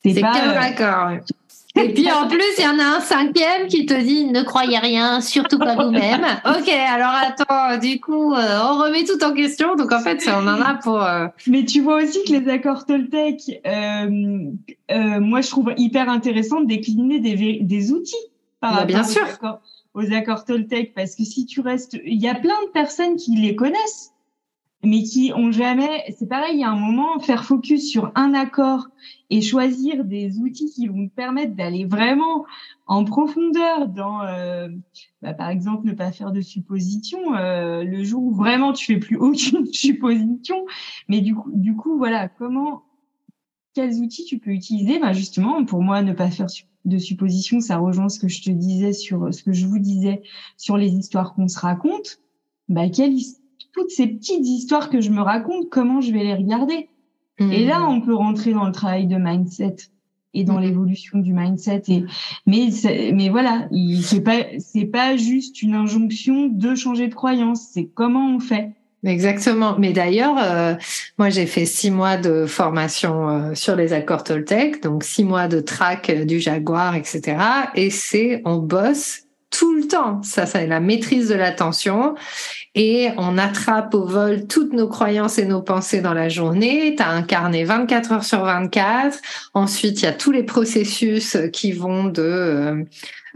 [0.04, 1.24] C'est quatre euh, accords.
[1.76, 4.78] Et puis en plus, il y en a un cinquième qui te dit ne croyez
[4.78, 6.20] rien, surtout pas vous-même.
[6.44, 9.74] ok, alors attends, du coup, euh, on remet tout en question.
[9.74, 11.02] Donc en fait, on en a pour.
[11.02, 16.66] Euh, mais tu vois aussi que les accords Toltec, moi je trouve hyper intéressant de
[16.66, 18.14] décliner des, des outils.
[18.60, 19.26] Par bah, bien sûr
[19.94, 23.36] aux accords Toltec parce que si tu restes, il y a plein de personnes qui
[23.36, 24.12] les connaissent,
[24.84, 28.34] mais qui ont jamais, c'est pareil, il y a un moment, faire focus sur un
[28.34, 28.88] accord
[29.30, 32.44] et choisir des outils qui vont te permettre d'aller vraiment
[32.86, 34.68] en profondeur dans, euh,
[35.22, 38.98] bah, par exemple, ne pas faire de suppositions euh, le jour où vraiment tu fais
[38.98, 40.66] plus aucune supposition.
[41.08, 42.82] Mais du coup, du coup, voilà, comment,
[43.74, 46.50] quels outils tu peux utiliser bah, Justement, pour moi, ne pas faire
[46.84, 50.22] de supposition, ça rejoint ce que je te disais sur ce que je vous disais
[50.56, 52.20] sur les histoires qu'on se raconte.
[52.68, 53.16] Bah, quelle,
[53.72, 56.88] toutes ces petites histoires que je me raconte, comment je vais les regarder?
[57.40, 57.88] Et là, mmh.
[57.88, 59.76] on peut rentrer dans le travail de mindset
[60.34, 60.62] et dans mmh.
[60.62, 61.82] l'évolution du mindset.
[61.88, 62.04] Et
[62.46, 62.68] mais
[63.12, 63.68] mais voilà,
[64.02, 67.62] c'est pas c'est pas juste une injonction de changer de croyance.
[67.72, 68.72] C'est comment on fait.
[69.04, 69.76] Exactement.
[69.78, 70.74] Mais d'ailleurs, euh,
[71.18, 75.46] moi j'ai fait six mois de formation euh, sur les accords Toltec, donc six mois
[75.46, 77.36] de track euh, du Jaguar, etc.
[77.74, 79.23] Et c'est on bosse
[79.56, 80.22] tout le temps.
[80.22, 82.14] Ça, c'est la maîtrise de l'attention.
[82.74, 86.94] Et on attrape au vol toutes nos croyances et nos pensées dans la journée.
[86.96, 89.18] Tu as un carnet 24 heures sur 24.
[89.54, 92.84] Ensuite, il y a tous les processus qui vont de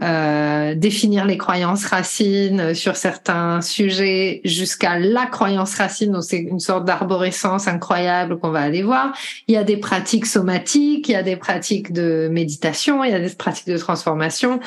[0.01, 6.13] euh, définir les croyances racines sur certains sujets jusqu'à la croyance racine.
[6.13, 9.13] Donc c'est une sorte d'arborescence incroyable qu'on va aller voir.
[9.47, 13.13] Il y a des pratiques somatiques, il y a des pratiques de méditation, il y
[13.13, 14.61] a des pratiques de transformation.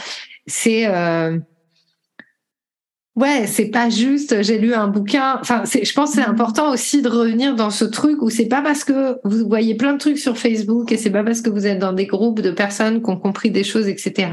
[0.46, 1.38] C'est euh,
[3.14, 4.42] Ouais, c'est pas juste.
[4.42, 5.38] J'ai lu un bouquin.
[5.38, 8.62] Enfin, je pense que c'est important aussi de revenir dans ce truc où c'est pas
[8.62, 11.66] parce que vous voyez plein de trucs sur Facebook et c'est pas parce que vous
[11.66, 14.30] êtes dans des groupes de personnes qui ont compris des choses, etc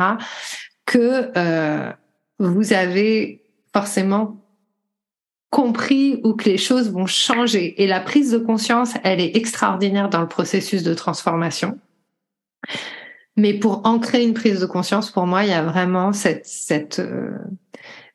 [0.89, 1.91] que euh,
[2.39, 3.43] vous avez
[3.73, 4.43] forcément
[5.51, 7.81] compris ou que les choses vont changer.
[7.81, 11.79] Et la prise de conscience, elle est extraordinaire dans le processus de transformation.
[13.39, 16.99] Mais pour ancrer une prise de conscience, pour moi, il y a vraiment cette cette
[16.99, 17.31] euh,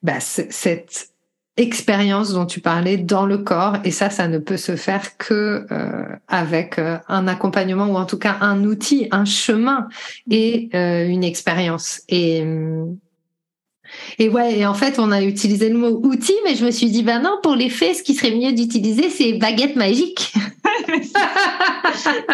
[0.03, 1.09] bah, cette
[1.57, 3.77] expérience dont tu parlais dans le corps.
[3.83, 8.05] Et ça ça ne peut se faire que euh, avec euh, un accompagnement ou en
[8.05, 9.87] tout cas un outil un chemin
[10.29, 12.01] et euh, une expérience.
[12.09, 12.45] Et
[14.19, 16.87] et ouais et en fait on a utilisé le mot outil mais je me suis
[16.87, 20.33] dit ben non pour les faits ce qui serait mieux d'utiliser c'est baguette magique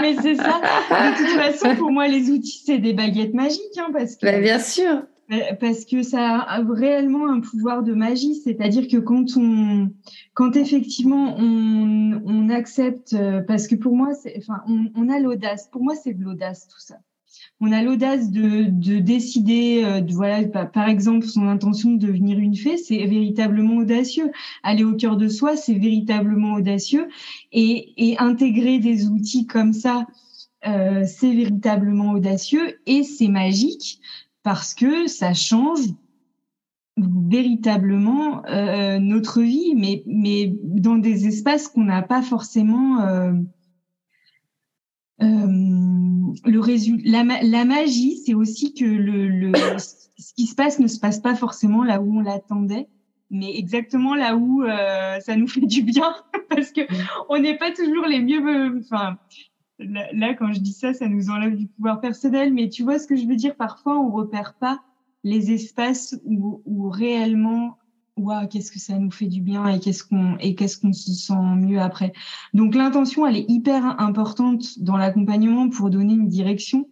[0.01, 3.89] mais c'est ça de toute façon pour moi les outils c'est des baguettes magiques hein,
[3.93, 5.03] parce que ben, bien sûr
[5.59, 9.89] parce que ça a réellement un pouvoir de magie, c'est-à-dire que quand on,
[10.34, 15.70] quand effectivement on, on accepte, euh, parce que pour moi, enfin, on, on a l'audace.
[15.72, 16.95] Pour moi, c'est de l'audace tout ça.
[17.64, 22.39] On a l'audace de, de décider, euh, de, voilà, par exemple, son intention de devenir
[22.39, 24.32] une fée, c'est véritablement audacieux.
[24.64, 27.07] Aller au cœur de soi, c'est véritablement audacieux.
[27.51, 30.07] Et, intégrer des outils comme ça,
[30.66, 33.99] euh, c'est véritablement audacieux et c'est magique
[34.41, 35.82] parce que ça change
[36.97, 43.36] véritablement euh, notre vie, mais, mais dans des espaces qu'on n'a pas forcément.
[46.45, 50.88] Le résultat, la, la, magie, c'est aussi que le, le, ce qui se passe ne
[50.88, 52.88] se passe pas forcément là où on l'attendait,
[53.29, 56.13] mais exactement là où euh, ça nous fait du bien,
[56.49, 56.82] parce que
[57.29, 58.79] on n'est pas toujours les mieux.
[58.79, 59.17] Enfin,
[59.79, 63.07] là, quand je dis ça, ça nous enlève du pouvoir personnel, mais tu vois ce
[63.07, 63.55] que je veux dire?
[63.55, 64.82] Parfois, on repère pas
[65.23, 67.77] les espaces où, où réellement
[68.49, 71.34] qu'est-ce que ça nous fait du bien et qu'est-ce qu'on et qu'est-ce qu'on se sent
[71.57, 72.13] mieux après.
[72.53, 76.89] Donc l'intention elle est hyper importante dans l'accompagnement pour donner une direction,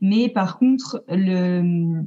[0.00, 2.02] mais par contre le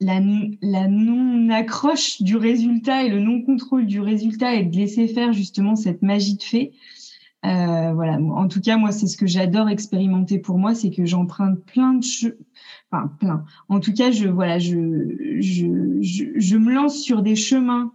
[0.00, 0.20] la,
[0.62, 5.32] la non accroche du résultat et le non contrôle du résultat et de laisser faire
[5.32, 6.72] justement cette magie de fait,
[7.44, 8.18] euh, voilà.
[8.20, 11.94] En tout cas, moi, c'est ce que j'adore expérimenter pour moi, c'est que j'emprunte plein
[11.94, 12.34] de choses,
[12.90, 13.44] enfin plein.
[13.68, 17.92] En tout cas, je voilà, je je, je, je me lance sur des chemins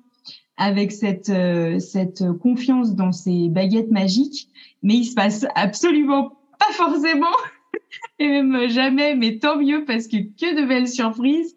[0.58, 4.50] avec cette euh, cette confiance dans ces baguettes magiques,
[4.84, 7.28] mais il se passe absolument pas forcément
[8.20, 11.56] et même jamais, mais tant mieux parce que que de belles surprises,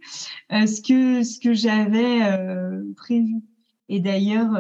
[0.53, 3.41] euh, ce que ce que j'avais euh, prévu.
[3.89, 4.53] Et d'ailleurs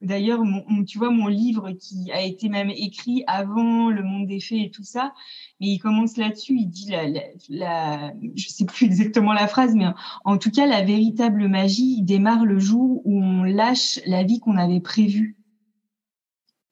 [0.00, 0.40] D'ailleurs,
[0.86, 4.70] tu vois, mon livre qui a été même écrit avant Le Monde des Fées et
[4.70, 5.12] tout ça,
[5.60, 6.54] mais il commence là-dessus.
[6.56, 9.86] Il dit la, la, la, je sais plus exactement la phrase, mais
[10.24, 14.56] en tout cas, la véritable magie démarre le jour où on lâche la vie qu'on
[14.56, 15.37] avait prévue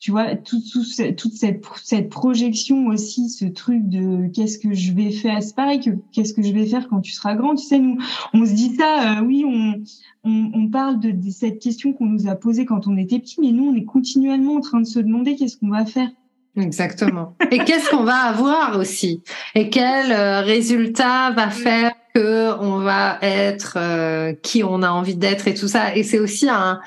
[0.06, 0.84] tu vois, tout, tout,
[1.16, 5.80] toute cette, cette projection aussi, ce truc de qu'est-ce que je vais faire, c'est pareil
[5.80, 7.56] que qu'est-ce que je vais faire quand tu seras grand.
[7.56, 7.98] Tu sais, nous,
[8.32, 9.82] on se dit ça, euh, oui, on,
[10.22, 13.40] on, on parle de, de, cette question qu'on nous a posée quand on était petit,
[13.40, 16.10] mais nous, on est continuellement en train de se demander qu'est-ce qu'on va faire.
[16.56, 17.34] Exactement.
[17.50, 19.24] Et qu'est-ce qu'on va avoir aussi?
[19.56, 25.16] Et quel euh, résultat va faire que on va être euh, qui on a envie
[25.16, 25.96] d'être et tout ça?
[25.96, 26.78] Et c'est aussi un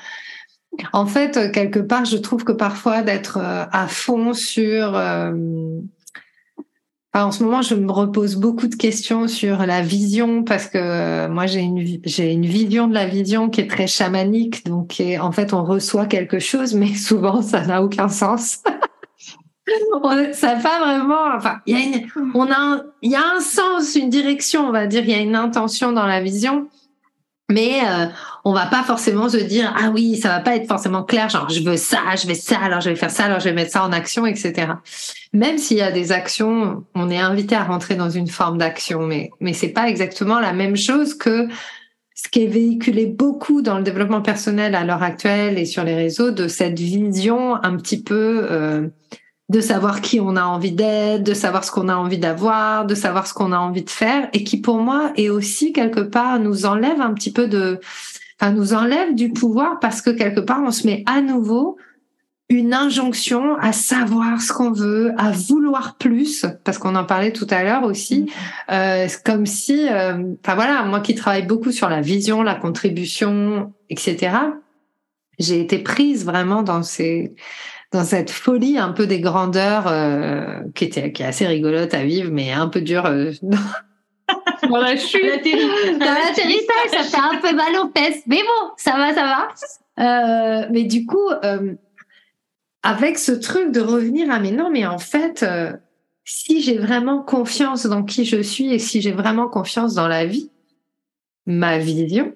[0.92, 4.96] en fait, euh, quelque part, je trouve que parfois d'être euh, à fond sur...
[4.96, 5.32] Euh,
[7.12, 11.46] en ce moment, je me repose beaucoup de questions sur la vision parce que moi,
[11.46, 14.64] j'ai une, une vision de la vision qui est très chamanique.
[14.64, 18.62] Donc, en fait, on reçoit quelque chose, mais souvent, ça n'a aucun sens.
[20.32, 21.34] ça n'a pas vraiment.
[21.36, 21.98] Enfin, il y a
[22.34, 25.02] on a, il y a un sens, une direction, on va dire.
[25.02, 26.68] Il y a une intention dans la vision,
[27.50, 28.06] mais euh,
[28.44, 31.48] on va pas forcément se dire ah oui ça va pas être forcément clair genre
[31.50, 33.72] je veux ça je vais ça alors je vais faire ça alors je vais mettre
[33.72, 34.72] ça en action etc
[35.32, 39.00] même s'il y a des actions on est invité à rentrer dans une forme d'action
[39.00, 41.48] mais mais c'est pas exactement la même chose que
[42.14, 45.94] ce qui est véhiculé beaucoup dans le développement personnel à l'heure actuelle et sur les
[45.94, 48.88] réseaux de cette vision un petit peu euh,
[49.50, 52.94] de savoir qui on a envie d'être, de savoir ce qu'on a envie d'avoir, de
[52.94, 56.38] savoir ce qu'on a envie de faire, et qui pour moi est aussi quelque part
[56.38, 57.80] nous enlève un petit peu de,
[58.40, 61.78] enfin nous enlève du pouvoir parce que quelque part on se met à nouveau
[62.48, 67.46] une injonction à savoir ce qu'on veut, à vouloir plus, parce qu'on en parlait tout
[67.50, 68.26] à l'heure aussi, mm.
[68.70, 73.72] euh, comme si, euh, enfin voilà, moi qui travaille beaucoup sur la vision, la contribution,
[73.88, 74.30] etc.
[75.40, 77.34] J'ai été prise vraiment dans ces
[77.92, 82.04] dans cette folie un peu des grandeurs euh, qui était qui est assez rigolote à
[82.04, 83.06] vivre, mais un peu dure.
[83.06, 83.32] Euh,
[84.68, 85.44] dans la chute.
[85.98, 86.06] Dans
[86.90, 89.48] ça fait un peu mal aux fesses, mais bon, ça va, ça va.
[89.98, 91.74] Euh, mais du coup, euh,
[92.82, 95.72] avec ce truc de revenir à mais non, mais en fait, euh,
[96.24, 100.24] si j'ai vraiment confiance dans qui je suis et si j'ai vraiment confiance dans la
[100.24, 100.50] vie,
[101.46, 102.34] ma vision,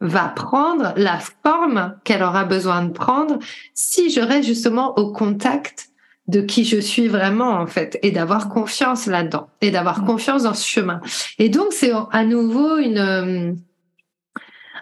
[0.00, 3.38] va prendre la forme qu'elle aura besoin de prendre
[3.74, 5.90] si je reste justement au contact
[6.26, 10.06] de qui je suis vraiment en fait et d'avoir confiance là-dedans et d'avoir mm.
[10.06, 11.00] confiance dans ce chemin.
[11.38, 13.52] Et donc c'est à nouveau une euh,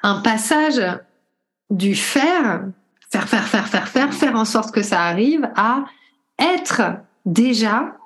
[0.02, 0.80] un passage
[1.70, 2.64] du faire,
[3.10, 5.84] faire faire faire faire faire faire en sorte que ça arrive à
[6.38, 6.82] être
[7.26, 7.96] déjà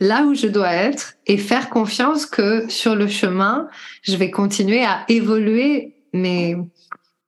[0.00, 3.68] là où je dois être et faire confiance que sur le chemin,
[4.02, 6.56] je vais continuer à évoluer mais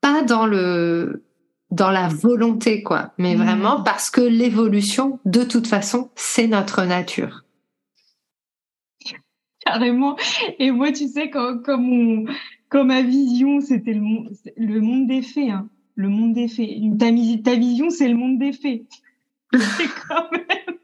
[0.01, 1.25] pas dans le
[1.71, 3.43] dans la volonté quoi, mais mmh.
[3.43, 7.45] vraiment parce que l'évolution de toute façon, c'est notre nature.
[9.65, 10.17] Carrément.
[10.59, 12.29] Et moi, tu sais, quand, comme,
[12.71, 15.51] comme ma vision, c'était le, monde, le monde des faits.
[15.51, 15.69] Hein.
[15.95, 16.71] Le monde des faits.
[16.99, 17.07] Ta,
[17.45, 18.83] ta vision, c'est le monde des faits.
[19.53, 20.77] c'est quand même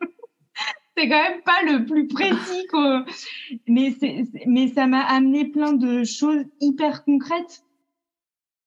[0.96, 2.66] c'est quand même pas le plus précis
[3.68, 3.94] mais
[4.46, 7.62] mais ça m'a amené plein de choses hyper concrètes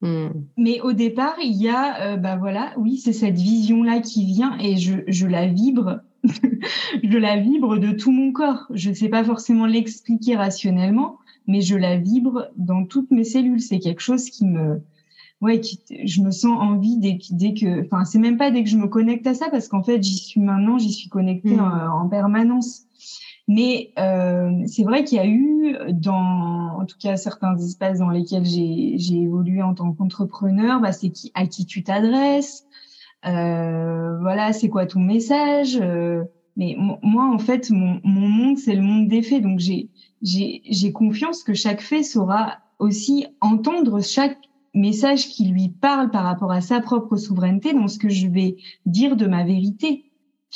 [0.02, 0.30] Hmm.
[0.58, 4.58] Mais au départ, il y a, euh, bah voilà, oui, c'est cette vision-là qui vient
[4.60, 6.00] et je, je la vibre,
[7.04, 8.66] je la vibre de tout mon corps.
[8.74, 13.60] Je ne sais pas forcément l'expliquer rationnellement, mais je la vibre dans toutes mes cellules.
[13.60, 14.82] C'est quelque chose qui me,
[15.42, 18.70] ouais, qui, je me sens envie dès, dès que, enfin, c'est même pas dès que
[18.70, 21.90] je me connecte à ça, parce qu'en fait, j'y suis maintenant, j'y suis connectée mmh.
[21.94, 22.86] en, permanence.
[23.50, 28.12] Mais euh, c'est vrai qu'il y a eu, dans, en tout cas, certains espaces dans
[28.12, 32.68] lesquels j'ai évolué en tant qu'entrepreneur, bah, c'est qui, à qui tu t'adresses,
[33.26, 35.80] euh, voilà, c'est quoi ton message.
[35.82, 36.26] Euh,
[36.58, 39.42] mais moi, en fait, mon, mon monde, c'est le monde des faits.
[39.42, 39.90] Donc, j'ai
[40.22, 44.38] j'ai confiance que chaque fait saura aussi entendre chaque
[44.76, 48.58] message qui lui parle par rapport à sa propre souveraineté dans ce que je vais
[48.86, 50.06] dire de ma vérité.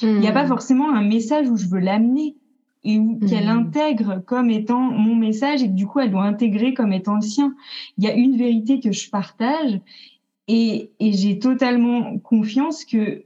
[0.04, 0.50] Il n'y a pas hmm.
[0.50, 2.36] forcément un message où je veux l'amener
[2.84, 3.68] et où qu'elle hmm.
[3.68, 7.22] intègre comme étant mon message et que du coup elle doit intégrer comme étant le
[7.22, 7.56] sien.
[7.98, 9.80] Il y a une vérité que je partage
[10.48, 13.24] et, et j'ai totalement confiance que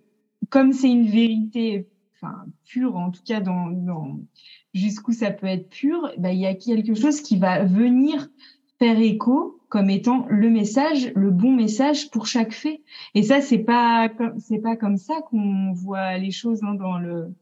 [0.50, 4.20] comme c'est une vérité enfin pure en tout cas dans, dans
[4.74, 8.30] jusqu'où ça peut être pur, bah, il y a quelque chose qui va venir
[8.80, 12.82] faire écho comme étant le message, le bon message pour chaque fait.
[13.16, 17.34] Et ça, c'est pas c'est pas comme ça qu'on voit les choses hein, dans le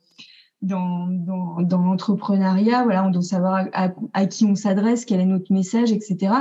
[0.61, 2.83] dans dans, dans l'entrepreneuriat.
[2.83, 6.33] Voilà, on doit savoir à, qui on s'adresse, quel est notre message, etc.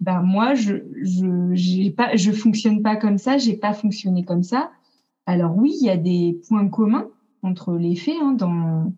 [0.00, 4.42] Ben moi, je je j'ai pas je fonctionne pas comme ça, j'ai pas fonctionné comme
[4.42, 4.70] ça.
[5.26, 7.08] Alors oui, il y a des points communs
[7.42, 8.92] entre les faits hein, dans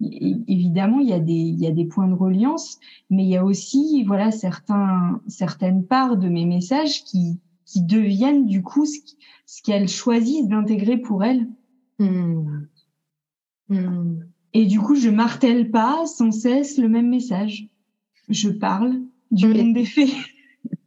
[0.00, 2.78] évidemment, il y, a des, il y a des points de reliance,
[3.10, 8.46] mais il y a aussi voilà certains, certaines parts de mes messages qui, qui deviennent
[8.46, 8.98] du coup ce,
[9.62, 11.48] qu'elles choisissent d'intégrer pour elles.
[11.98, 12.66] Hmm.
[13.68, 14.20] Hmm.
[14.52, 17.66] Et du coup, je martèle pas sans cesse le même message.
[18.28, 19.00] Je parle
[19.30, 20.10] du des faits.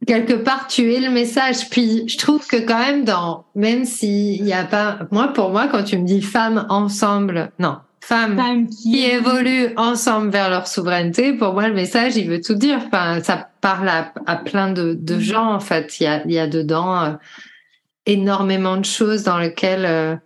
[0.06, 1.68] Quelque part, tu es le message.
[1.68, 5.68] Puis, je trouve que quand même, dans, même s'il n'y a pas, moi, pour moi,
[5.68, 11.52] quand tu me dis femmes ensemble, non, femmes, qui, évoluent ensemble vers leur souveraineté, pour
[11.52, 12.80] moi, le message, il veut tout dire.
[12.86, 15.20] Enfin, ça parle à, plein de, mm.
[15.20, 16.00] gens, en fait.
[16.00, 17.12] Il y a, il y a dedans euh,
[18.06, 20.16] énormément de choses dans lesquelles euh,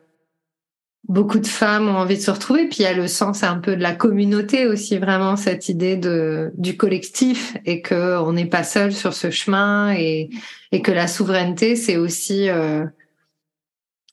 [1.09, 2.69] beaucoup de femmes ont envie de se retrouver.
[2.69, 5.97] Puis il y a le sens un peu de la communauté aussi, vraiment, cette idée
[5.97, 10.31] de, du collectif et qu'on n'est pas seul sur ce chemin et,
[10.71, 12.49] et que la souveraineté, c'est aussi...
[12.49, 12.85] Euh,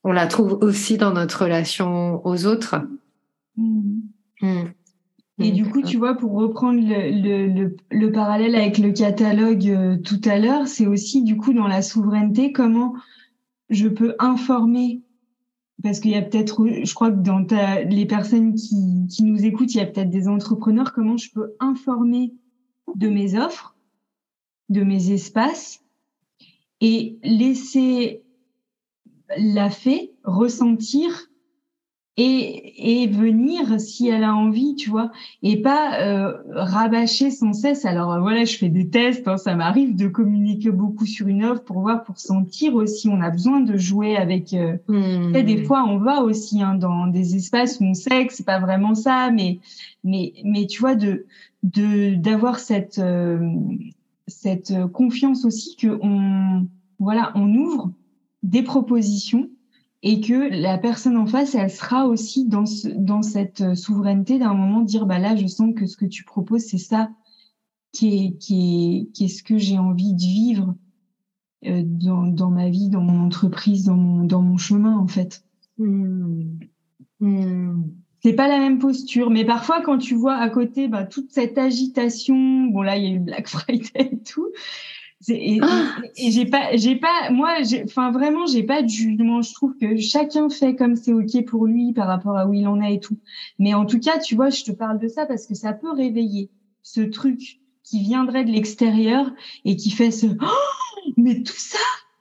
[0.04, 2.78] on la trouve aussi dans notre relation aux autres.
[3.58, 4.00] Mm.
[4.42, 4.64] Mm.
[5.42, 10.20] Et du coup, tu vois, pour reprendre le, le, parallèle avec le catalogue euh, tout
[10.26, 12.94] à l'heure, c'est aussi du coup dans la souveraineté, comment
[13.70, 15.02] je peux informer,
[15.82, 19.46] parce qu'il y a peut-être, je crois que dans ta, les personnes qui, qui nous
[19.46, 22.34] écoutent, il y a peut-être des entrepreneurs, comment je peux informer
[22.96, 23.76] de mes offres,
[24.70, 25.84] de mes espaces,
[26.82, 28.24] et laisser
[29.38, 31.29] la fée ressentir
[32.18, 37.86] et, et venir si elle a envie, tu vois, et pas euh, rabâcher sans cesse.
[37.86, 41.45] Alors euh, voilà, je fais des tests, hein, ça m'arrive de communiquer beaucoup sur une
[41.45, 43.07] offre pour voir, pour sentir aussi.
[43.07, 44.53] On a besoin de jouer avec.
[44.53, 45.32] Euh, hmm.
[45.32, 48.60] Des fois, on va aussi hein, dans des espaces où on sait que c'est pas
[48.60, 49.60] vraiment ça, mais
[50.03, 51.26] mais mais tu vois de
[51.64, 53.39] de d'avoir cette euh,
[54.28, 56.68] cette confiance aussi que on
[56.99, 57.91] voilà, on ouvre
[58.43, 59.49] des propositions
[60.02, 64.39] et que la personne en face, elle sera aussi dans, ce, dans cette euh, souveraineté
[64.39, 67.10] d'un moment dire bah là, je sens que ce que tu proposes, c'est ça
[67.91, 70.76] qui est, qui est, qui est ce que j'ai envie de vivre
[71.66, 75.43] euh, dans, dans ma vie, dans mon entreprise, dans mon, dans mon chemin en fait.
[75.78, 76.60] Mmh.
[77.20, 77.84] Mmh.
[78.22, 81.58] C'est pas la même posture, mais parfois quand tu vois à côté bah, toute cette
[81.58, 84.47] agitation, bon là il y a eu Black Friday et tout,
[85.28, 85.98] et, ah.
[86.16, 89.42] et, j'ai pas, j'ai pas, moi, enfin vraiment, j'ai pas de jugement.
[89.42, 92.68] Je trouve que chacun fait comme c'est ok pour lui par rapport à où il
[92.68, 93.18] en est et tout.
[93.58, 95.92] Mais en tout cas, tu vois, je te parle de ça parce que ça peut
[95.92, 96.50] réveiller
[96.84, 99.32] ce truc qui viendrait de l'extérieur
[99.66, 101.80] et qui fait ce, oh, mais tout ça,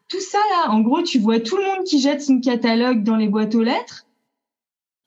[0.08, 0.72] tout ça là.
[0.72, 3.62] En gros, tu vois tout le monde qui jette son catalogue dans les boîtes aux
[3.62, 4.06] lettres,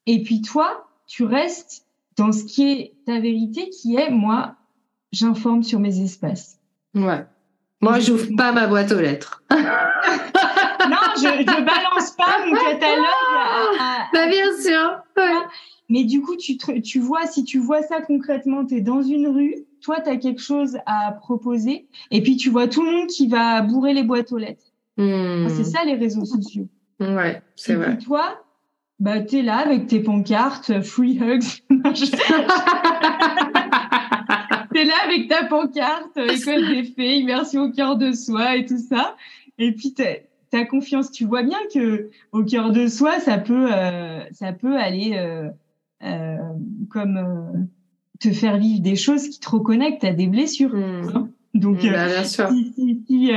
[0.06, 1.86] et puis toi, tu restes
[2.16, 4.56] dans ce qui est ta vérité, qui est moi,
[5.12, 6.58] j'informe sur mes espaces.
[6.94, 7.24] Ouais.
[7.82, 9.42] Moi, j'ouvre pas ma boîte aux lettres.
[9.50, 9.58] non,
[11.16, 13.76] je, ne balance pas mon catalogue.
[13.80, 15.02] À, bah, bien sûr.
[15.88, 19.26] Mais du coup, tu, tu vois, si tu vois ça concrètement, tu es dans une
[19.26, 23.08] rue, toi, tu as quelque chose à proposer, et puis tu vois tout le monde
[23.08, 24.66] qui va bourrer les boîtes aux lettres.
[24.96, 25.48] Hmm.
[25.48, 26.68] C'est ça les réseaux sociaux.
[27.00, 27.94] Ouais, c'est vrai.
[27.94, 28.42] Et toi,
[29.00, 31.42] bah, tu es là avec tes pancartes, free hugs.
[34.72, 38.64] T'es là avec ta pancarte, euh, école des fées, immersion au cœur de soi et
[38.64, 39.16] tout ça.
[39.58, 44.20] Et puis ta confiance, tu vois bien que au cœur de soi, ça peut, euh,
[44.32, 45.14] ça peut aller
[46.02, 46.36] euh,
[46.90, 47.68] comme
[48.20, 50.74] te faire vivre des choses qui te reconnectent à des blessures.
[50.74, 51.10] Hmm.
[51.14, 51.28] Hein.
[51.54, 52.48] Donc, bah, bien sûr.
[52.48, 53.30] si, si, si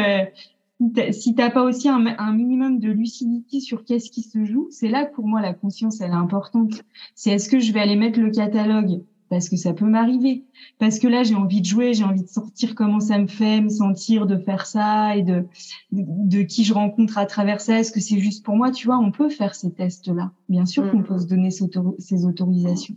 [1.12, 4.90] si t'as pas aussi un, un, minimum de lucidité sur qu'est-ce qui se joue, c'est
[4.90, 6.84] là que pour moi la conscience elle est importante.
[7.14, 10.46] C'est est-ce que je vais aller mettre le catalogue parce que ça peut m'arriver,
[10.80, 13.62] parce que là j'ai envie de jouer, j'ai envie de sortir comment ça me fait,
[13.62, 15.46] me sentir de faire ça et de
[15.92, 17.80] de, qui je rencontre à travers ça.
[17.80, 18.72] Est-ce que c'est juste pour moi?
[18.72, 20.32] Tu vois, on peut faire ces tests là.
[20.50, 21.06] Bien sûr qu'on mm.
[21.06, 22.96] peut se donner ces autorisations,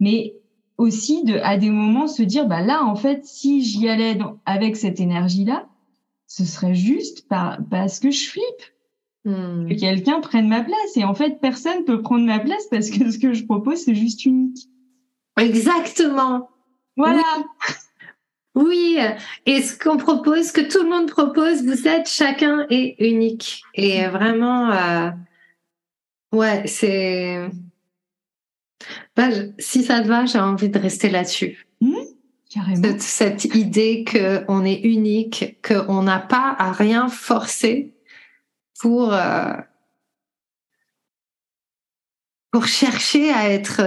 [0.00, 0.34] mais
[0.78, 4.76] aussi de à des moments se dire bah là en fait si j'y allais avec
[4.76, 5.68] cette énergie là
[6.32, 8.62] ce serait juste par, parce que je flippe.
[9.24, 9.68] Hmm.
[9.68, 10.96] Que quelqu'un prenne ma place.
[10.96, 13.94] Et en fait, personne peut prendre ma place parce que ce que je propose, c'est
[13.94, 14.68] juste unique.
[15.38, 16.50] Exactement.
[16.96, 17.22] Voilà.
[18.54, 18.98] Oui.
[19.46, 23.62] Et ce qu'on propose, que tout le monde propose, vous êtes chacun est unique.
[23.74, 25.10] Et vraiment, euh,
[26.32, 27.48] ouais, c'est.
[29.16, 29.28] Bah,
[29.58, 31.66] si ça te va, j'ai envie de rester là-dessus.
[31.80, 31.94] Hmm.
[32.82, 37.94] Cette, cette, idée qu'on est unique, qu'on n'a pas à rien forcer
[38.78, 39.54] pour, euh,
[42.50, 43.80] pour chercher à être.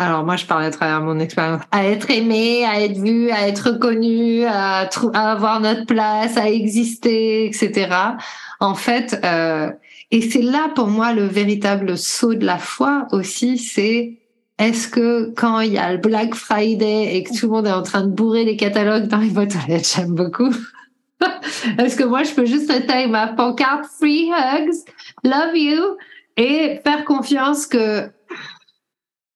[0.00, 3.48] Alors moi, je parle à travers mon expérience, à être aimé, à être vu, à
[3.48, 7.88] être reconnu, à, avoir notre place, à exister, etc.
[8.60, 9.70] En fait, euh,
[10.12, 14.18] et c'est là pour moi le véritable saut de la foi aussi, c'est
[14.58, 17.72] est-ce que quand il y a le Black Friday et que tout le monde est
[17.72, 20.54] en train de bourrer les catalogues dans les boîtes j'aime beaucoup.
[21.78, 24.74] Est-ce que moi je peux juste rester avec ma pancarte Free Hugs,
[25.24, 25.82] Love You
[26.36, 28.10] et faire confiance que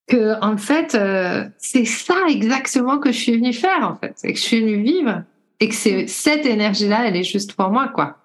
[0.08, 4.32] que en fait euh, c'est ça exactement que je suis venue faire en fait, et
[4.32, 5.22] que je suis venue vivre
[5.60, 8.18] et que c'est cette énergie là, elle est juste pour moi quoi.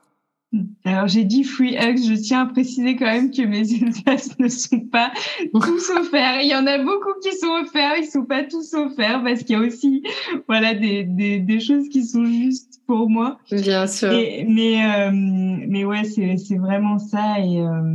[0.85, 4.47] Alors j'ai dit free hugs, je tiens à préciser quand même que mes espaces ne
[4.47, 5.11] sont pas
[5.53, 6.41] tous offerts.
[6.41, 9.57] Il y en a beaucoup qui sont offerts, ils sont pas tous offerts parce qu'il
[9.57, 10.03] y a aussi
[10.47, 13.37] voilà des, des, des, choses qui sont justes pour moi.
[13.51, 14.09] Bien sûr.
[14.09, 17.93] mais euh, mais ouais c'est c'est vraiment ça et euh,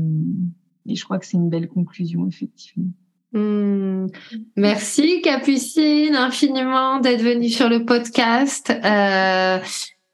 [0.86, 2.92] et je crois que c'est une belle conclusion effectivement.
[3.32, 4.08] Hmm.
[4.56, 8.70] Merci Capucine infiniment d'être venue sur le podcast.
[8.84, 9.58] Euh,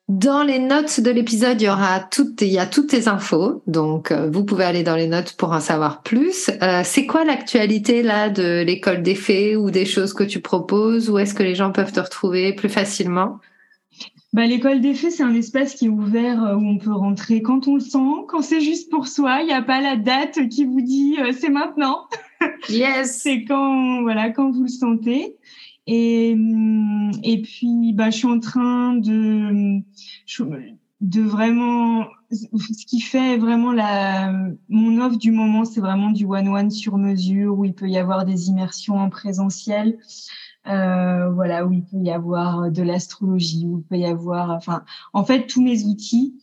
[0.07, 3.63] dans les notes de l'épisode, il y aura toutes, il y a toutes tes infos,
[3.67, 6.49] donc euh, vous pouvez aller dans les notes pour en savoir plus.
[6.63, 11.11] Euh, c'est quoi l'actualité là de l'école des fées ou des choses que tu proposes?
[11.11, 13.39] Où est-ce que les gens peuvent te retrouver plus facilement?
[14.33, 17.67] Bah, l'école des fées, c'est un espace qui est ouvert où on peut rentrer quand
[17.67, 19.41] on le sent, quand c'est juste pour soi.
[19.41, 22.07] Il n'y a pas la date qui vous dit c'est maintenant.
[22.69, 23.21] Yes.
[23.23, 25.37] c'est quand voilà quand vous le sentez.
[25.91, 26.37] Et,
[27.23, 29.81] et puis, bah, je suis en train de,
[31.01, 34.35] de vraiment, ce qui fait vraiment la,
[34.69, 38.27] mon offre du moment, c'est vraiment du one-one sur mesure où il peut y avoir
[38.27, 39.99] des immersions en présentiel.
[40.67, 44.85] Euh, voilà, où il peut y avoir de l'astrologie, où il peut y avoir, enfin,
[45.15, 46.35] en fait, tous mes outils.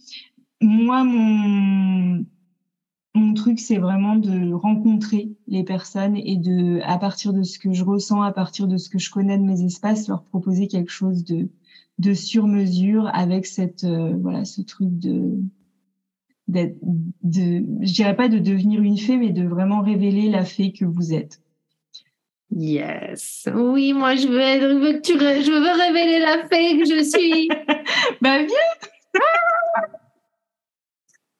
[0.59, 2.25] Moi, mon,
[3.15, 7.73] mon truc, c'est vraiment de rencontrer les personnes et de, à partir de ce que
[7.73, 10.91] je ressens, à partir de ce que je connais de mes espaces, leur proposer quelque
[10.91, 11.49] chose de,
[11.99, 15.39] de sur mesure avec cette, euh, voilà, ce truc de,
[16.47, 16.77] d'être,
[17.23, 20.85] de, je dirais pas de devenir une fée, mais de vraiment révéler la fée que
[20.85, 21.41] vous êtes.
[22.51, 23.49] Yes.
[23.53, 27.47] Oui, moi, je veux, je veux, tu, je veux révéler la fée que je suis.
[28.21, 29.21] bah, viens!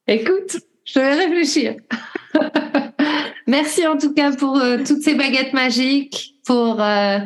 [0.08, 0.58] Écoute.
[0.86, 1.76] Je vais réfléchir.
[3.48, 7.20] Merci en tout cas pour euh, toutes ces baguettes magiques, pour euh,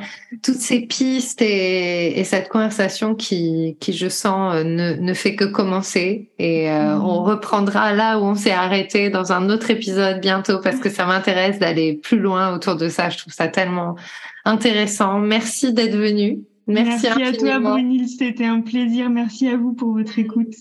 [0.44, 5.46] toutes ces pistes et, cette conversation qui, qui je sens, euh, ne, ne, fait que
[5.46, 6.30] commencer.
[6.38, 7.02] Et mm.
[7.02, 11.06] on reprendra là où on s'est arrêté dans un autre épisode bientôt parce que ça
[11.06, 13.10] m'intéresse d'aller plus loin autour de ça.
[13.10, 13.96] Je trouve ça tellement
[14.44, 15.20] intéressant.
[15.20, 16.40] Merci d'être venu.
[16.68, 18.10] Merci, Merci à toi, Brunil.
[18.10, 19.10] C'était un plaisir.
[19.10, 20.54] Merci à vous pour votre écoute.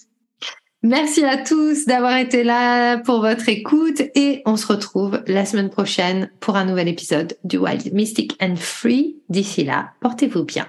[0.85, 5.71] Merci à tous d'avoir été là pour votre écoute et on se retrouve la semaine
[5.71, 9.17] prochaine pour un nouvel épisode du Wild Mystic and Free.
[9.29, 10.69] D'ici là, portez-vous bien